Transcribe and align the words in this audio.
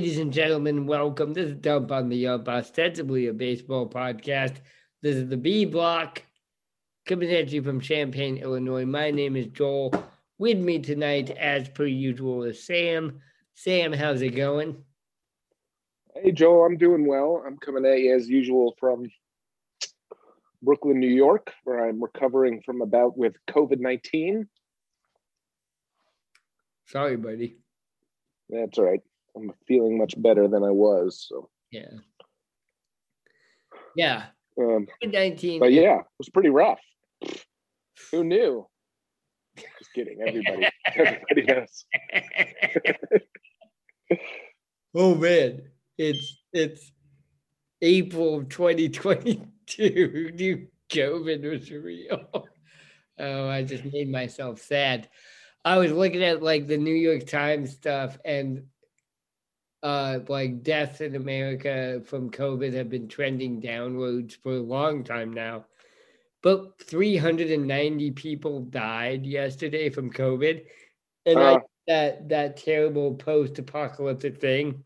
Ladies 0.00 0.18
and 0.18 0.32
gentlemen, 0.32 0.86
welcome. 0.86 1.34
This 1.34 1.50
is 1.50 1.56
Dump 1.56 1.92
on 1.92 2.08
the 2.08 2.26
Up, 2.26 2.48
ostensibly 2.48 3.26
a 3.26 3.34
baseball 3.34 3.86
podcast. 3.86 4.54
This 5.02 5.14
is 5.14 5.28
the 5.28 5.36
B 5.36 5.66
Block, 5.66 6.22
coming 7.04 7.30
at 7.30 7.52
you 7.52 7.62
from 7.62 7.82
Champaign, 7.82 8.38
Illinois. 8.38 8.86
My 8.86 9.10
name 9.10 9.36
is 9.36 9.48
Joel. 9.48 9.92
With 10.38 10.56
me 10.56 10.78
tonight, 10.78 11.28
as 11.28 11.68
per 11.68 11.84
usual, 11.84 12.44
is 12.44 12.64
Sam. 12.64 13.20
Sam, 13.54 13.92
how's 13.92 14.22
it 14.22 14.30
going? 14.30 14.82
Hey, 16.14 16.32
Joel, 16.32 16.64
I'm 16.64 16.78
doing 16.78 17.06
well. 17.06 17.44
I'm 17.46 17.58
coming 17.58 17.84
at 17.84 18.00
you 18.00 18.16
as 18.16 18.26
usual 18.26 18.74
from 18.80 19.06
Brooklyn, 20.62 20.98
New 20.98 21.08
York, 21.14 21.52
where 21.64 21.86
I'm 21.86 22.02
recovering 22.02 22.62
from 22.62 22.80
a 22.80 22.86
bout 22.86 23.18
with 23.18 23.34
COVID 23.50 23.80
19. 23.80 24.48
Sorry, 26.86 27.18
buddy. 27.18 27.58
That's 28.48 28.78
all 28.78 28.86
right. 28.86 29.02
I'm 29.36 29.52
feeling 29.66 29.98
much 29.98 30.14
better 30.20 30.48
than 30.48 30.62
I 30.64 30.70
was. 30.70 31.26
So, 31.28 31.48
Yeah. 31.70 31.90
Yeah. 33.96 34.26
um, 34.58 34.86
19. 35.02 35.60
but 35.60 35.72
yeah, 35.72 35.98
it 36.00 36.06
was 36.18 36.28
pretty 36.28 36.50
rough. 36.50 36.80
Who 38.12 38.24
knew? 38.24 38.66
Just 39.56 39.92
kidding. 39.94 40.18
Everybody, 40.26 40.68
everybody 40.94 41.42
knows. 41.42 41.84
oh 44.94 45.14
man, 45.14 45.62
it's 45.98 46.38
it's 46.52 46.92
April 47.82 48.38
of 48.38 48.48
2022. 48.48 49.46
Who 49.76 50.30
knew 50.32 50.66
COVID 50.90 51.50
was 51.50 51.70
real? 51.70 52.48
Oh, 53.18 53.48
I 53.48 53.62
just 53.64 53.84
made 53.84 54.10
myself 54.10 54.60
sad. 54.60 55.08
I 55.64 55.76
was 55.76 55.92
looking 55.92 56.22
at 56.22 56.42
like 56.42 56.66
the 56.66 56.78
New 56.78 56.94
York 56.94 57.26
Times 57.26 57.72
stuff 57.72 58.16
and 58.24 58.64
uh 59.82 60.20
like 60.28 60.62
deaths 60.62 61.00
in 61.00 61.16
America 61.16 62.02
from 62.04 62.30
COVID 62.30 62.72
have 62.74 62.90
been 62.90 63.08
trending 63.08 63.60
downwards 63.60 64.34
for 64.36 64.52
a 64.52 64.60
long 64.60 65.04
time 65.04 65.32
now. 65.32 65.66
But 66.42 66.78
390 66.82 68.10
people 68.12 68.60
died 68.62 69.26
yesterday 69.26 69.90
from 69.90 70.12
COVID. 70.12 70.64
And 71.26 71.42
I 71.42 71.54
Uh. 71.54 71.60
that 71.86 72.28
that 72.28 72.56
terrible 72.58 73.14
post-apocalyptic 73.14 74.40
thing 74.40 74.84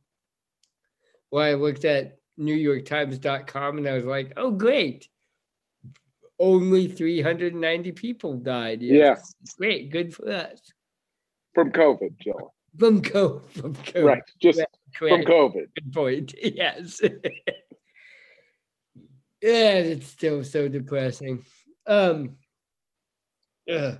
where 1.30 1.50
I 1.50 1.54
looked 1.54 1.84
at 1.84 2.18
NewYorkTimes.com 2.38 3.78
and 3.78 3.88
I 3.88 3.94
was 3.94 4.04
like, 4.06 4.32
oh 4.36 4.50
great. 4.52 5.08
Only 6.38 6.88
390 6.88 7.92
people 7.92 8.34
died. 8.38 8.82
Yeah. 8.82 9.16
Great, 9.58 9.90
good 9.90 10.14
for 10.14 10.28
us. 10.30 10.72
From 11.54 11.70
COVID, 11.72 12.18
Joel. 12.20 12.53
From 12.78 13.02
COVID. 13.02 13.50
From 13.50 13.74
COVID. 13.74 14.04
Right. 14.04 14.22
Just 14.40 14.60
from. 14.98 15.22
COVID. 15.22 15.66
Good 15.74 15.92
point. 15.92 16.34
Yes. 16.42 17.00
yeah, 17.02 17.10
it's 19.42 20.06
still 20.08 20.42
so 20.44 20.68
depressing. 20.68 21.44
Um 21.86 22.36
ugh. 23.70 23.98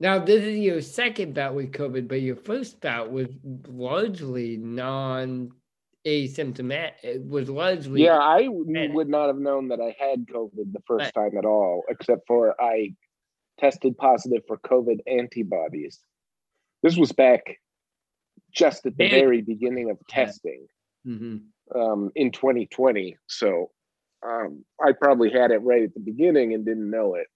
now 0.00 0.18
this 0.18 0.42
is 0.42 0.58
your 0.58 0.80
second 0.82 1.34
bout 1.34 1.54
with 1.54 1.72
COVID, 1.72 2.08
but 2.08 2.20
your 2.20 2.36
first 2.36 2.80
bout 2.80 3.10
was 3.12 3.28
largely 3.68 4.56
non 4.56 5.50
asymptomatic. 6.06 6.92
It 7.02 7.24
was 7.24 7.48
largely 7.48 8.02
Yeah, 8.04 8.18
I 8.18 8.48
would 8.48 9.08
not 9.08 9.26
have 9.28 9.38
known 9.38 9.68
that 9.68 9.80
I 9.80 9.94
had 9.98 10.26
COVID 10.26 10.72
the 10.72 10.82
first 10.86 11.12
Right. 11.16 11.30
time 11.30 11.38
at 11.38 11.44
all, 11.44 11.84
except 11.88 12.26
for 12.26 12.60
I 12.60 12.94
tested 13.58 13.96
positive 13.98 14.42
for 14.48 14.56
COVID 14.58 15.00
antibodies. 15.06 16.00
This 16.82 16.96
was 16.96 17.12
back 17.12 17.58
just 18.52 18.86
at 18.86 18.96
the 18.96 19.08
Very- 19.08 19.20
very 19.20 19.40
beginning 19.42 19.90
of 19.90 19.98
Yeah. 20.08 20.24
testing 20.24 20.66
Mhm. 21.06 21.42
um, 21.74 22.10
in 22.14 22.30
2020. 22.32 23.16
So 23.26 23.70
um, 24.22 24.64
I 24.78 24.92
probably 24.92 25.30
had 25.30 25.50
it 25.50 25.58
right 25.58 25.84
at 25.84 25.94
the 25.94 26.00
beginning 26.00 26.52
and 26.52 26.64
didn't 26.64 26.90
know 26.90 27.14
it. 27.14 27.26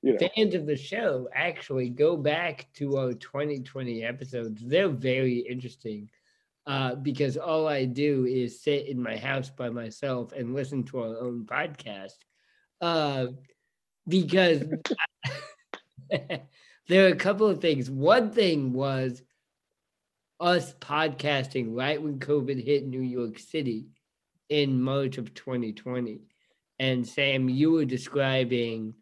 You 0.00 0.12
know, 0.12 0.28
fans 0.34 0.54
of 0.54 0.64
the 0.64 0.76
show 0.76 1.28
actually 1.34 1.90
go 1.90 2.16
back 2.16 2.68
to 2.74 2.96
our 2.98 3.12
2020 3.12 4.04
episodes. 4.04 4.62
They're 4.64 4.88
very 4.88 5.38
interesting 5.40 6.08
uh, 6.66 6.94
because 6.94 7.36
all 7.36 7.66
I 7.66 7.84
do 7.86 8.24
is 8.26 8.62
sit 8.62 8.86
in 8.88 9.02
my 9.02 9.16
house 9.16 9.50
by 9.50 9.70
myself 9.70 10.32
and 10.32 10.54
listen 10.54 10.84
to 10.84 11.00
our 11.00 11.18
own 11.18 11.44
podcast. 11.46 12.16
Uh, 12.80 13.28
because 14.06 14.62
there 16.88 17.06
are 17.06 17.12
a 17.12 17.16
couple 17.16 17.46
of 17.46 17.60
things. 17.60 17.90
One 17.90 18.30
thing 18.30 18.72
was 18.72 19.22
us 20.40 20.72
podcasting 20.74 21.76
right 21.76 22.00
when 22.00 22.18
COVID 22.18 22.64
hit 22.64 22.86
New 22.86 23.00
York 23.02 23.38
City 23.38 23.88
in 24.48 24.80
March 24.80 25.18
of 25.18 25.34
2020. 25.34 26.20
And 26.78 27.06
Sam, 27.06 27.48
you 27.48 27.72
were 27.72 27.84
describing 27.84 28.94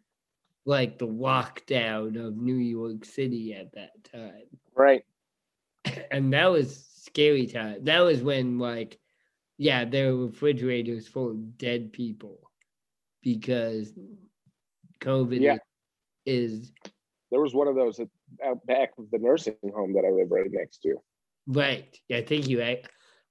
like 0.65 0.97
the 0.97 1.07
lockdown 1.07 2.19
of 2.23 2.35
New 2.37 2.55
York 2.55 3.05
City 3.05 3.53
at 3.53 3.71
that 3.73 3.91
time. 4.11 4.43
right? 4.75 5.03
And 6.11 6.33
that 6.33 6.47
was 6.47 6.85
scary 7.05 7.47
time. 7.47 7.85
That 7.85 8.01
was 8.01 8.21
when 8.21 8.59
like 8.59 8.99
yeah, 9.59 9.85
there 9.85 10.15
were 10.15 10.27
refrigerators 10.27 11.07
full 11.07 11.31
of 11.31 11.57
dead 11.57 11.91
people 11.93 12.39
because 13.23 13.91
COVID 15.01 15.41
Yeah. 15.41 15.57
is 16.25 16.71
There 17.31 17.41
was 17.41 17.53
one 17.53 17.67
of 17.67 17.75
those 17.75 17.99
at, 17.99 18.07
out 18.45 18.65
back 18.65 18.91
of 18.97 19.09
the 19.11 19.17
nursing 19.19 19.55
home 19.75 19.93
that 19.93 20.05
I 20.05 20.11
live 20.11 20.31
right 20.31 20.49
next 20.51 20.81
to. 20.83 20.95
right. 21.47 21.97
Yeah, 22.07 22.17
I 22.17 22.23
think 22.23 22.47
you 22.47 22.61
I, 22.63 22.83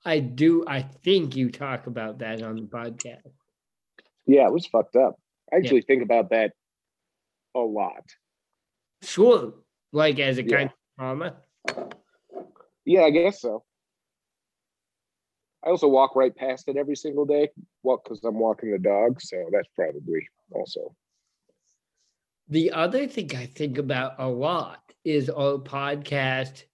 I 0.05 0.21
do 0.21 0.65
I 0.67 0.83
think 0.83 1.35
you 1.37 1.51
talk 1.51 1.87
about 1.87 2.19
that 2.19 2.43
on 2.43 2.57
the 2.57 2.63
podcast. 2.63 3.23
Yeah, 4.27 4.47
it 4.47 4.53
was 4.53 4.67
fucked 4.67 4.97
up. 4.97 5.19
I 5.53 5.57
actually 5.57 5.83
think 5.83 6.03
about 6.03 6.31
that 6.31 6.53
a 7.55 7.61
lot. 7.61 8.05
Sure. 9.03 9.55
Like 9.93 10.19
as 10.19 10.39
a 10.39 10.43
Yeah. 10.45 10.57
kind 10.57 10.71
of 10.71 10.77
trauma. 10.99 11.37
Yeah, 12.85 13.03
I 13.03 13.11
guess 13.11 13.41
so. 13.41 13.65
I 15.65 15.71
also 15.71 15.89
walk 15.89 16.15
right 16.15 16.35
past 16.35 16.69
it 16.69 16.77
every 16.77 16.97
single 16.97 17.25
day. 17.25 17.49
Well, 17.83 18.01
because 18.03 18.23
I'm 18.25 18.39
walking 18.39 18.71
the 18.71 18.79
dog, 18.79 19.21
so 19.21 19.49
that's 19.53 19.69
probably 19.75 20.29
also. 20.53 20.95
The 22.49 22.71
other 22.73 23.07
thing 23.09 23.35
I 23.35 23.47
think 23.47 23.79
about 23.79 24.15
a 24.19 24.29
lot 24.29 24.93
is 25.05 25.29
a 25.29 25.59
podcast 25.59 26.65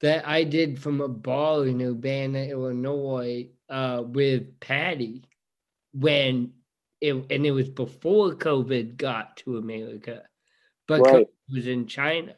that 0.00 0.26
I 0.26 0.44
did 0.44 0.80
from 0.80 1.00
a 1.00 1.08
bar 1.08 1.66
in 1.66 1.80
Urbana, 1.82 2.44
Illinois, 2.44 3.48
uh, 3.68 4.02
with 4.06 4.60
Patty 4.60 5.22
when 5.92 6.52
it 7.00 7.14
and 7.14 7.46
it 7.46 7.50
was 7.50 7.68
before 7.68 8.32
COVID 8.32 8.96
got 8.96 9.36
to 9.38 9.58
America, 9.58 10.22
but 10.86 11.02
Right. 11.02 11.26
COVID 11.26 11.54
was 11.54 11.66
in 11.66 11.86
China, 11.86 12.36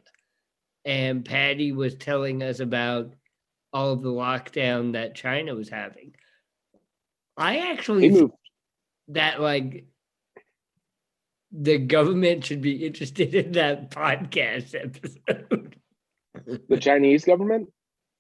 and 0.85 1.25
Patty 1.25 1.73
was 1.73 1.94
telling 1.94 2.43
us 2.43 2.61
about 2.61 3.15
all 3.73 3.93
of 3.93 4.03
the 4.03 4.11
lockdown 4.11 4.93
that 4.93 5.15
China 5.15 5.55
was 5.55 5.69
having. 5.69 6.15
I 7.37 7.73
actually 7.73 8.31
that 9.09 9.41
like 9.41 9.87
the 11.56 11.79
government 11.79 12.45
should 12.45 12.61
be 12.61 12.85
interested 12.85 13.35
in 13.35 13.53
that 13.53 13.91
podcast 13.91 14.75
episode. 14.75 15.77
The 16.69 16.79
Chinese 16.79 17.25
government? 17.25 17.69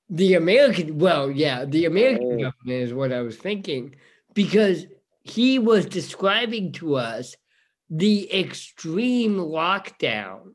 the 0.08 0.34
American, 0.34 0.98
well, 0.98 1.30
yeah, 1.30 1.64
the 1.64 1.86
American 1.86 2.26
Oh. 2.26 2.36
government 2.36 2.52
is 2.66 2.94
what 2.94 3.12
I 3.12 3.22
was 3.22 3.36
thinking 3.36 3.96
because 4.34 4.86
he 5.24 5.58
was 5.58 5.86
describing 5.86 6.70
to 6.72 6.94
us 6.94 7.34
the 7.90 8.32
extreme 8.32 9.36
lockdowns 9.36 10.54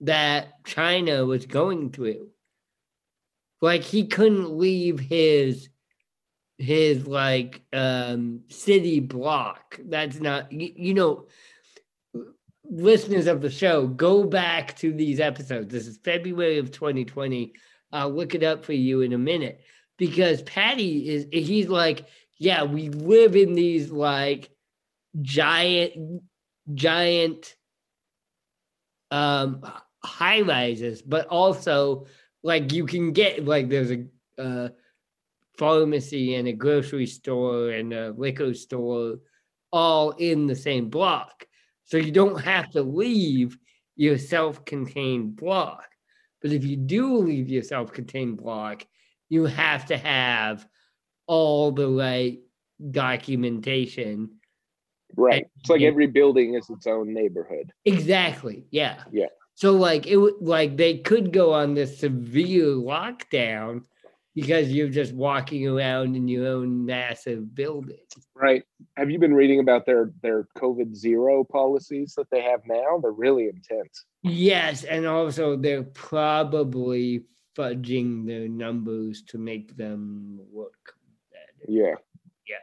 that 0.00 0.62
China 0.64 1.24
was 1.24 1.46
going 1.46 1.90
through. 1.90 2.28
Like 3.62 3.82
he 3.82 4.06
couldn't 4.06 4.58
leave 4.58 5.00
his 5.00 5.70
his 6.58 7.06
like 7.06 7.62
um 7.72 8.42
city 8.48 9.00
block. 9.00 9.80
That's 9.82 10.20
not 10.20 10.52
you, 10.52 10.70
you 10.76 10.94
know 10.94 11.26
listeners 12.64 13.26
of 13.26 13.40
the 13.40 13.50
show 13.50 13.86
go 13.86 14.24
back 14.24 14.76
to 14.78 14.92
these 14.92 15.20
episodes. 15.20 15.72
This 15.72 15.86
is 15.86 15.98
February 15.98 16.58
of 16.58 16.70
2020. 16.70 17.52
I'll 17.92 18.10
look 18.10 18.34
it 18.34 18.42
up 18.42 18.64
for 18.64 18.72
you 18.72 19.02
in 19.02 19.12
a 19.12 19.18
minute 19.18 19.60
because 19.96 20.42
Patty 20.42 21.08
is 21.08 21.26
he's 21.30 21.68
like, 21.68 22.06
yeah, 22.38 22.64
we 22.64 22.88
live 22.88 23.36
in 23.36 23.54
these 23.54 23.90
like 23.90 24.50
giant 25.20 26.22
giant 26.72 27.54
um 29.10 29.64
high 30.02 30.40
rises, 30.40 31.02
but 31.02 31.26
also 31.28 32.06
like 32.42 32.72
you 32.72 32.86
can 32.86 33.12
get 33.12 33.44
like 33.44 33.68
there's 33.68 33.92
a 33.92 34.04
uh 34.38 34.68
pharmacy 35.56 36.34
and 36.34 36.48
a 36.48 36.52
grocery 36.52 37.06
store 37.06 37.70
and 37.70 37.92
a 37.92 38.10
liquor 38.16 38.54
store 38.54 39.16
all 39.72 40.10
in 40.12 40.46
the 40.46 40.56
same 40.56 40.88
block. 40.88 41.46
So 41.84 41.96
you 41.96 42.12
don't 42.12 42.40
have 42.40 42.70
to 42.70 42.82
leave 42.82 43.56
your 43.96 44.18
self 44.18 44.64
contained 44.64 45.36
block. 45.36 45.86
But 46.42 46.52
if 46.52 46.64
you 46.64 46.76
do 46.76 47.18
leave 47.18 47.48
your 47.48 47.62
self 47.62 47.92
contained 47.92 48.38
block, 48.38 48.86
you 49.28 49.44
have 49.46 49.86
to 49.86 49.96
have 49.96 50.66
all 51.26 51.72
the 51.72 51.88
right 51.88 52.40
documentation. 52.90 54.30
Right. 55.16 55.46
It's 55.60 55.70
like 55.70 55.82
every 55.82 56.06
building 56.06 56.54
is 56.54 56.68
its 56.70 56.86
own 56.86 57.14
neighborhood. 57.14 57.72
Exactly. 57.84 58.66
Yeah. 58.70 59.04
Yeah. 59.12 59.26
So 59.54 59.72
like 59.72 60.06
it 60.06 60.16
would 60.16 60.40
like 60.40 60.76
they 60.76 60.98
could 60.98 61.32
go 61.32 61.52
on 61.52 61.74
this 61.74 62.00
severe 62.00 62.64
lockdown 62.64 63.84
because 64.34 64.70
you're 64.72 64.88
just 64.88 65.12
walking 65.14 65.66
around 65.66 66.16
in 66.16 66.26
your 66.26 66.48
own 66.48 66.84
massive 66.84 67.54
building. 67.54 67.98
Right. 68.34 68.64
Have 68.96 69.10
you 69.10 69.18
been 69.18 69.34
reading 69.34 69.60
about 69.60 69.86
their 69.86 70.12
their 70.22 70.48
COVID 70.56 70.94
zero 70.94 71.44
policies 71.44 72.14
that 72.16 72.30
they 72.30 72.42
have 72.42 72.60
now? 72.66 72.98
They're 73.00 73.12
really 73.12 73.48
intense. 73.48 74.04
Yes, 74.22 74.84
and 74.84 75.06
also 75.06 75.56
they're 75.56 75.84
probably 75.84 77.24
fudging 77.56 78.26
their 78.26 78.48
numbers 78.48 79.22
to 79.22 79.38
make 79.38 79.76
them 79.76 80.40
look 80.52 80.94
better. 81.30 81.72
Yeah. 81.72 81.94
Yeah. 82.48 82.56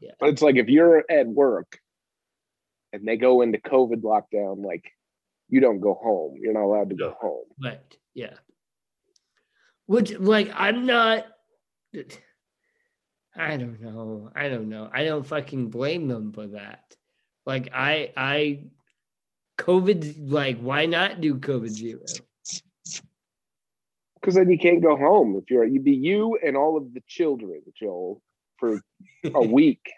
Yeah. 0.00 0.12
But 0.20 0.30
it's 0.30 0.42
like 0.42 0.56
if 0.56 0.68
you're 0.68 1.04
at 1.10 1.26
work 1.26 1.80
and 2.92 3.06
they 3.06 3.16
go 3.16 3.42
into 3.42 3.58
COVID 3.58 4.02
lockdown, 4.02 4.64
like 4.64 4.84
you 5.48 5.60
don't 5.60 5.80
go 5.80 5.94
home. 5.94 6.34
You're 6.38 6.52
not 6.52 6.64
allowed 6.64 6.90
to 6.90 6.96
go 6.96 7.16
home. 7.20 7.46
Right. 7.62 7.80
Yeah. 8.14 8.34
Which 9.88 10.18
like 10.18 10.52
I'm 10.54 10.84
not 10.84 11.24
I 13.34 13.56
don't 13.56 13.80
know. 13.80 14.30
I 14.36 14.50
don't 14.50 14.68
know. 14.68 14.90
I 14.92 15.04
don't 15.04 15.26
fucking 15.26 15.70
blame 15.70 16.08
them 16.08 16.32
for 16.32 16.48
that. 16.48 16.94
Like 17.46 17.70
I 17.72 18.12
I 18.14 18.64
COVID 19.58 20.30
like 20.30 20.58
why 20.60 20.84
not 20.84 21.22
do 21.22 21.36
COVID 21.36 21.70
zero? 21.70 22.02
Because 24.20 24.34
then 24.34 24.50
you 24.50 24.58
can't 24.58 24.82
go 24.82 24.94
home. 24.94 25.40
If 25.42 25.50
you're 25.50 25.64
you'd 25.64 25.84
be 25.84 25.96
you 25.96 26.38
and 26.44 26.54
all 26.54 26.76
of 26.76 26.92
the 26.92 27.02
children, 27.08 27.62
Joel, 27.74 28.20
for 28.58 28.82
a 29.24 29.40
week. 29.46 29.90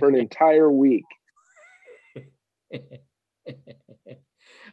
For 0.00 0.08
an 0.08 0.16
entire 0.16 0.70
week. 0.70 1.04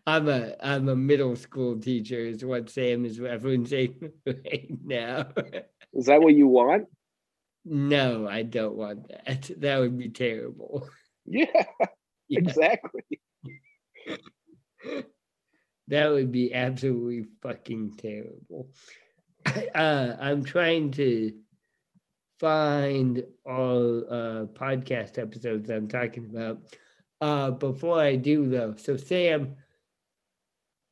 I'm 0.08 0.28
a 0.30 0.56
I'm 0.62 0.88
a 0.90 0.96
middle 0.96 1.36
school 1.36 1.80
teacher 1.80 2.20
is 2.20 2.46
what 2.46 2.70
Sam 2.70 3.06
is 3.06 3.20
referencing 3.20 4.12
right 4.26 4.68
now. 4.84 5.28
Is 5.94 6.06
that 6.06 6.22
what 6.22 6.36
you 6.36 6.48
want? 6.48 6.88
no, 7.66 8.28
I 8.28 8.44
don't 8.44 8.76
want 8.76 9.08
that. 9.10 9.50
That 9.60 9.80
would 9.80 9.98
be 9.98 10.10
terrible. 10.10 10.88
Yeah, 11.26 11.46
Yeah, 12.30 12.40
exactly. 12.40 13.20
that 15.88 16.10
would 16.12 16.32
be 16.32 16.54
absolutely 16.54 17.26
fucking 17.42 17.96
terrible. 17.98 18.70
Uh, 19.76 20.16
I'm 20.20 20.44
trying 20.44 20.90
to 20.92 21.32
find 22.40 23.24
all 23.46 24.00
uh, 24.10 24.46
podcast 24.54 25.18
episodes 25.18 25.70
I'm 25.70 25.88
talking 25.88 26.26
about. 26.26 26.60
Uh, 27.22 27.52
before 27.52 28.00
I 28.00 28.16
do 28.16 28.48
though, 28.50 28.76
so 28.78 28.98
Sam, 28.98 29.56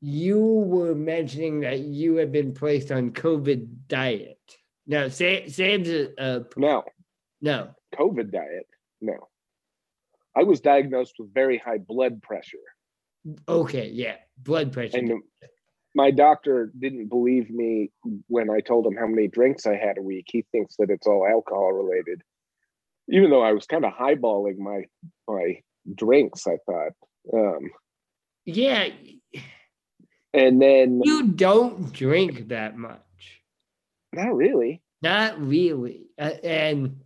you 0.06 0.38
were 0.38 0.94
mentioning 0.94 1.62
that 1.62 1.80
you 1.80 2.18
had 2.18 2.30
been 2.30 2.54
placed 2.54 2.92
on 2.92 3.12
COVID 3.12 3.70
diet. 3.88 4.38
Now, 4.86 5.08
Sam, 5.08 5.50
Sam's 5.50 5.88
a, 5.88 6.10
a 6.18 6.42
No, 6.58 6.84
no. 7.40 7.70
COVID 7.96 8.30
diet. 8.30 8.68
No. 9.00 9.30
I 10.36 10.44
was 10.44 10.60
diagnosed 10.60 11.14
with 11.18 11.34
very 11.34 11.58
high 11.58 11.78
blood 11.78 12.22
pressure. 12.22 12.58
Okay, 13.48 13.92
yeah, 13.94 14.16
blood 14.38 14.74
pressure. 14.74 14.98
And 14.98 15.24
my 15.96 16.12
doctor 16.12 16.74
didn't 16.78 17.08
believe 17.08 17.50
me 17.50 17.90
when 18.28 18.50
I 18.50 18.60
told 18.60 18.86
him 18.86 18.98
how 18.98 19.08
many 19.08 19.30
drinks 19.30 19.66
I 19.66 19.78
had 19.78 19.98
a 19.98 20.02
week. 20.02 20.26
He 20.28 20.44
thinks 20.52 20.76
that 20.80 20.90
it's 20.90 21.08
all 21.08 21.26
alcohol 21.26 21.72
related. 21.72 22.22
Even 23.08 23.30
though 23.30 23.44
I 23.44 23.54
was 23.54 23.66
kind 23.68 23.86
of 23.86 23.94
highballing 23.94 24.58
my 24.58 24.84
my 25.30 25.62
drinks, 25.96 26.46
I 26.46 26.58
thought. 26.66 26.92
Um, 27.34 27.70
yeah, 28.46 28.90
and 30.34 30.62
then 30.62 31.02
you 31.04 31.28
don't 31.28 31.92
drink 31.94 32.50
that 32.50 32.78
much. 32.78 33.00
not 34.14 34.34
really. 34.36 34.82
Not 35.02 35.40
really. 35.40 36.08
Uh, 36.18 36.32
and 36.44 37.02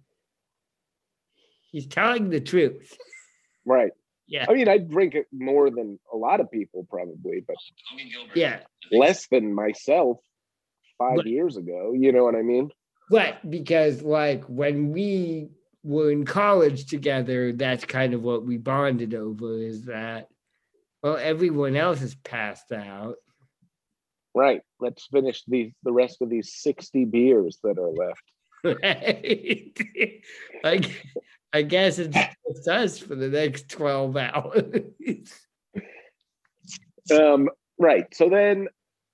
he's 1.72 1.88
telling 1.88 2.30
the 2.30 2.40
truth. 2.42 2.96
Right. 3.66 3.92
Yeah. 4.28 4.46
I 4.50 4.54
mean, 4.54 4.68
I 4.68 4.78
drink 4.78 5.16
it 5.16 5.26
more 5.32 5.70
than 5.70 6.00
a 6.14 6.18
lot 6.18 6.40
of 6.42 6.52
people 6.52 6.86
probably, 6.90 7.44
but 7.48 7.56
Yeah. 8.36 8.60
less 8.92 9.28
than 9.28 9.54
myself 9.54 10.20
five 10.98 11.18
But- 11.18 11.28
years 11.28 11.58
ago. 11.58 11.94
You 11.94 12.12
know 12.12 12.24
what 12.24 12.36
I 12.36 12.42
mean? 12.42 12.72
Right. 13.10 13.36
Because, 13.50 14.02
like, 14.02 14.44
when 14.46 14.92
we 14.92 15.50
were 15.84 16.12
in 16.12 16.26
college 16.26 16.88
together, 16.88 17.54
that's 17.54 17.86
kind 17.86 18.14
of 18.14 18.22
what 18.22 18.46
we 18.46 18.58
bonded 18.58 19.14
over 19.14 19.58
is 19.60 19.86
that, 19.86 20.28
well, 21.04 21.18
everyone 21.18 21.76
else 21.76 22.02
is 22.02 22.16
passed 22.16 22.72
out. 22.72 23.16
Right. 24.34 24.62
Let's 24.80 25.08
finish 25.08 25.44
these 25.48 25.72
the 25.84 25.92
rest 25.92 26.22
of 26.22 26.30
these 26.30 26.54
60 26.58 27.06
beers 27.06 27.58
that 27.64 27.78
are 27.78 27.90
left. 27.90 28.24
Right. 28.64 30.22
I, 30.64 30.96
I 31.54 31.62
guess 31.64 32.00
it's 32.00 32.16
just 32.16 32.68
us 32.68 33.00
for 33.00 33.16
the 33.16 33.30
next 33.30 33.70
12 33.70 34.18
hours. 34.18 34.64
Um, 37.10 37.50
right. 37.78 38.06
So 38.14 38.30
then, 38.30 38.68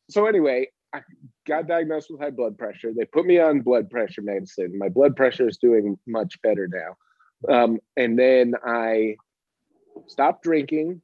so 0.10 0.26
anyway, 0.26 0.68
I 0.94 1.02
got 1.48 1.68
diagnosed 1.68 2.10
with 2.10 2.22
high 2.22 2.32
blood 2.32 2.58
pressure. 2.58 2.92
They 2.92 3.06
put 3.06 3.26
me 3.26 3.40
on 3.40 3.62
blood 3.62 3.90
pressure 3.90 4.22
medicine. 4.22 4.78
My 4.78 4.90
blood 4.90 5.16
pressure 5.16 5.48
is 5.48 5.58
doing 5.58 5.98
much 6.08 6.42
better 6.42 6.68
now. 6.68 7.54
Um, 7.54 7.80
and 7.98 8.18
then 8.18 8.56
I 8.66 9.18
stopped 10.08 10.44
drinking 10.44 11.02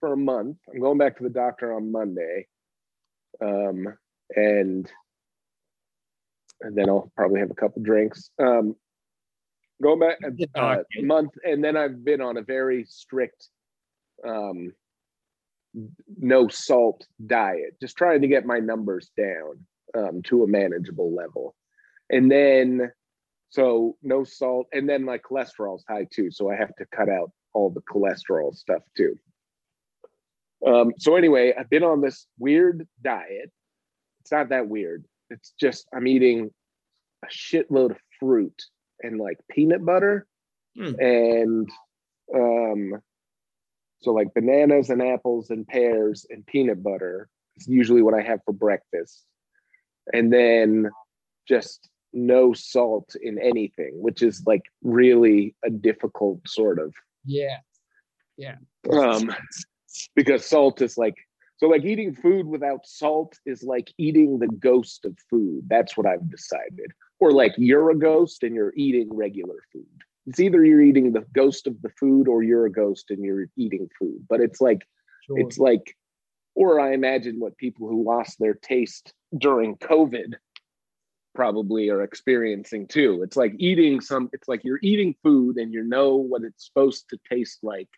for 0.00 0.12
a 0.12 0.16
month. 0.16 0.56
I'm 0.72 0.80
going 0.80 0.98
back 0.98 1.18
to 1.18 1.22
the 1.22 1.30
doctor 1.30 1.74
on 1.74 1.92
Monday. 1.92 2.46
Um, 3.40 3.86
and 4.34 4.90
and 6.62 6.76
then 6.76 6.88
I'll 6.88 7.10
probably 7.16 7.40
have 7.40 7.50
a 7.50 7.54
couple 7.54 7.82
drinks. 7.82 8.30
Um, 8.38 8.76
going 9.82 10.00
back 10.00 10.18
a 10.24 10.30
doctor. 10.30 10.84
month, 11.02 11.32
and 11.44 11.62
then 11.64 11.76
I've 11.76 12.04
been 12.04 12.20
on 12.20 12.36
a 12.36 12.42
very 12.42 12.84
strict 12.84 13.48
um, 14.26 14.72
no 16.18 16.48
salt 16.48 17.06
diet, 17.26 17.76
just 17.80 17.96
trying 17.96 18.20
to 18.22 18.28
get 18.28 18.44
my 18.44 18.58
numbers 18.58 19.10
down 19.16 19.64
um, 19.96 20.22
to 20.22 20.42
a 20.42 20.48
manageable 20.48 21.14
level. 21.14 21.54
And 22.10 22.30
then, 22.30 22.90
so 23.50 23.96
no 24.02 24.24
salt, 24.24 24.66
and 24.72 24.88
then 24.88 25.04
my 25.04 25.18
cholesterol's 25.18 25.84
high 25.88 26.06
too, 26.10 26.30
so 26.30 26.50
I 26.50 26.56
have 26.56 26.74
to 26.76 26.86
cut 26.94 27.08
out 27.08 27.30
all 27.54 27.70
the 27.70 27.82
cholesterol 27.82 28.54
stuff 28.54 28.82
too. 28.96 29.16
Um, 30.66 30.92
so 30.98 31.16
anyway, 31.16 31.54
I've 31.58 31.70
been 31.70 31.84
on 31.84 32.00
this 32.00 32.26
weird 32.38 32.86
diet. 33.02 33.50
It's 34.20 34.32
not 34.32 34.50
that 34.50 34.68
weird. 34.68 35.04
It's 35.30 35.54
just 35.58 35.86
I'm 35.94 36.06
eating 36.06 36.50
a 37.24 37.28
shitload 37.28 37.92
of 37.92 37.98
fruit 38.18 38.62
and 39.02 39.18
like 39.18 39.38
peanut 39.50 39.84
butter 39.84 40.26
Hmm. 40.76 40.94
and 41.00 41.68
um 42.34 43.02
so 44.02 44.12
like 44.12 44.32
bananas 44.34 44.88
and 44.88 45.02
apples 45.02 45.50
and 45.50 45.66
pears 45.66 46.24
and 46.30 46.46
peanut 46.46 46.82
butter 46.82 47.28
is 47.56 47.66
usually 47.66 48.02
what 48.02 48.14
I 48.14 48.22
have 48.22 48.40
for 48.44 48.52
breakfast. 48.52 49.24
And 50.12 50.32
then 50.32 50.90
just 51.46 51.90
no 52.12 52.52
salt 52.54 53.14
in 53.20 53.38
anything, 53.38 53.92
which 54.00 54.22
is 54.22 54.42
like 54.46 54.62
really 54.82 55.54
a 55.64 55.70
difficult 55.70 56.40
sort 56.46 56.78
of 56.78 56.94
yeah. 57.24 57.58
yeah. 58.36 58.56
um 58.90 59.34
because 60.14 60.44
salt 60.44 60.80
is 60.82 60.96
like 60.96 61.16
so 61.56 61.66
like 61.68 61.84
eating 61.84 62.14
food 62.14 62.46
without 62.46 62.86
salt 62.86 63.38
is 63.44 63.62
like 63.62 63.92
eating 63.98 64.38
the 64.38 64.48
ghost 64.48 65.04
of 65.04 65.16
food. 65.28 65.64
That's 65.68 65.96
what 65.96 66.06
i've 66.06 66.30
decided. 66.30 66.92
Or 67.18 67.32
like 67.32 67.52
you're 67.58 67.90
a 67.90 67.98
ghost 67.98 68.42
and 68.42 68.54
you're 68.54 68.72
eating 68.76 69.08
regular 69.14 69.62
food. 69.72 69.84
It's 70.26 70.40
either 70.40 70.64
you're 70.64 70.80
eating 70.80 71.12
the 71.12 71.26
ghost 71.34 71.66
of 71.66 71.80
the 71.82 71.90
food 72.00 72.28
or 72.28 72.42
you're 72.42 72.66
a 72.66 72.72
ghost 72.72 73.06
and 73.10 73.22
you're 73.24 73.46
eating 73.56 73.88
food. 73.98 74.26
But 74.28 74.40
it's 74.40 74.60
like 74.60 74.80
Sure. 75.26 75.38
it's 75.38 75.58
like 75.58 75.94
or 76.54 76.80
i 76.80 76.92
imagine 76.94 77.38
what 77.38 77.56
people 77.58 77.86
who 77.88 78.02
lost 78.04 78.38
their 78.38 78.54
taste 78.54 79.12
during 79.36 79.76
covid 79.76 80.34
probably 81.34 81.88
are 81.90 82.02
experiencing 82.02 82.88
too. 82.88 83.22
It's 83.22 83.36
like 83.36 83.54
eating 83.58 84.00
some 84.00 84.28
it's 84.32 84.48
like 84.48 84.64
you're 84.64 84.80
eating 84.82 85.14
food 85.22 85.56
and 85.58 85.72
you 85.72 85.84
know 85.84 86.16
what 86.16 86.42
it's 86.42 86.66
supposed 86.66 87.08
to 87.10 87.18
taste 87.30 87.60
like 87.62 87.88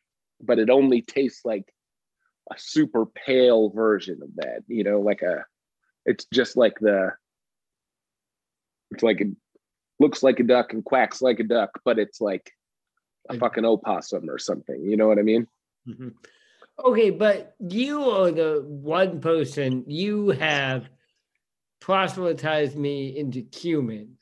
but 0.43 0.59
it 0.59 0.69
only 0.69 1.01
tastes 1.01 1.45
like 1.45 1.73
a 2.55 2.59
super 2.59 3.07
pale 3.07 3.71
version 3.71 4.21
of 4.23 4.29
that 4.37 4.61
you 4.69 4.85
know 4.85 5.01
like 5.01 5.23
a 5.23 5.45
it's 6.05 6.27
just 6.33 6.57
like 6.57 6.79
the 6.81 7.11
it's 8.91 9.03
like 9.03 9.21
it 9.21 9.29
looks 10.01 10.23
like 10.23 10.41
a 10.41 10.43
duck 10.43 10.73
and 10.73 10.85
quacks 10.85 11.23
like 11.23 11.41
a 11.41 11.45
duck 11.45 11.71
but 11.85 11.99
it's 11.99 12.21
like 12.21 12.53
a 13.29 13.39
fucking 13.39 13.65
opossum 13.65 14.29
or 14.29 14.39
something. 14.39 14.83
You 14.83 14.97
know 14.97 15.09
what 15.09 15.19
I 15.19 15.23
mean? 15.23 15.47
Mhm. 15.89 16.15
Okay, 16.85 17.11
but 17.11 17.55
you 17.61 18.03
are 18.03 18.31
the 18.31 18.65
one 18.67 19.21
person 19.21 19.85
you 19.87 20.31
have 20.31 20.89
proselytized 21.81 22.77
me 22.77 23.17
into 23.17 23.43
cumin, 23.43 24.17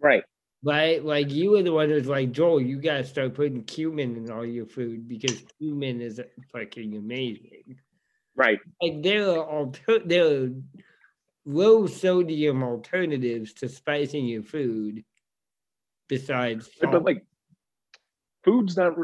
Right. 0.00 0.24
Right? 0.64 1.04
Like 1.04 1.30
you 1.30 1.50
were 1.52 1.62
the 1.62 1.72
one 1.72 1.90
who's 1.90 2.06
like, 2.06 2.32
Joel, 2.32 2.60
you 2.60 2.78
gotta 2.80 3.04
start 3.04 3.34
putting 3.34 3.62
cumin 3.64 4.16
in 4.16 4.30
all 4.30 4.44
your 4.44 4.66
food 4.66 5.08
because 5.08 5.42
cumin 5.58 6.00
is 6.00 6.20
fucking 6.52 6.96
amazing. 6.96 7.76
Right. 8.34 8.58
Like 8.82 9.02
there 9.02 9.30
are 9.30 9.44
alter- 9.44 10.02
there 10.04 10.26
are 10.26 10.48
low 11.44 11.86
sodium 11.86 12.62
alternatives 12.62 13.52
to 13.54 13.68
spicing 13.68 14.26
your 14.26 14.42
food 14.42 15.04
besides 16.08 16.70
salt. 16.78 16.92
But, 16.92 17.04
like, 17.04 17.24
food's 18.42 18.76
not 18.76 18.94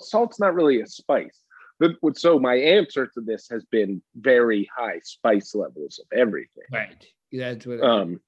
salt's 0.00 0.40
not 0.40 0.54
really 0.54 0.80
a 0.80 0.86
spice. 0.86 1.38
But 1.78 2.16
so 2.16 2.38
my 2.38 2.54
answer 2.54 3.06
to 3.08 3.20
this 3.20 3.48
has 3.50 3.64
been 3.64 4.00
very 4.14 4.70
high 4.76 5.00
spice 5.02 5.54
levels 5.54 5.98
of 5.98 6.16
everything. 6.16 6.64
right. 6.72 7.04
That's 7.32 7.66
what 7.66 7.80
Um, 7.80 8.20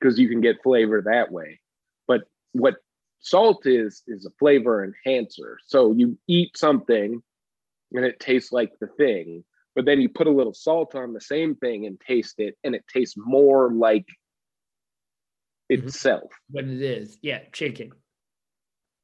because 0.00 0.18
you 0.18 0.28
can 0.28 0.40
get 0.40 0.62
flavor 0.62 1.02
that 1.02 1.30
way. 1.30 1.59
What 2.52 2.76
salt 3.20 3.66
is 3.66 4.02
is 4.06 4.26
a 4.26 4.30
flavor 4.38 4.84
enhancer. 4.84 5.58
So 5.66 5.92
you 5.92 6.18
eat 6.26 6.56
something 6.56 7.22
and 7.92 8.04
it 8.04 8.20
tastes 8.20 8.52
like 8.52 8.72
the 8.80 8.86
thing, 8.86 9.44
but 9.74 9.84
then 9.84 10.00
you 10.00 10.08
put 10.08 10.26
a 10.26 10.30
little 10.30 10.54
salt 10.54 10.94
on 10.94 11.12
the 11.12 11.20
same 11.20 11.54
thing 11.56 11.86
and 11.86 12.00
taste 12.00 12.36
it, 12.38 12.56
and 12.64 12.74
it 12.74 12.84
tastes 12.92 13.16
more 13.16 13.72
like 13.72 14.06
Mhm. 15.70 15.84
itself. 15.86 16.32
what 16.50 16.64
it 16.64 16.82
is. 16.82 17.18
Yeah, 17.22 17.44
chicken. 17.52 17.92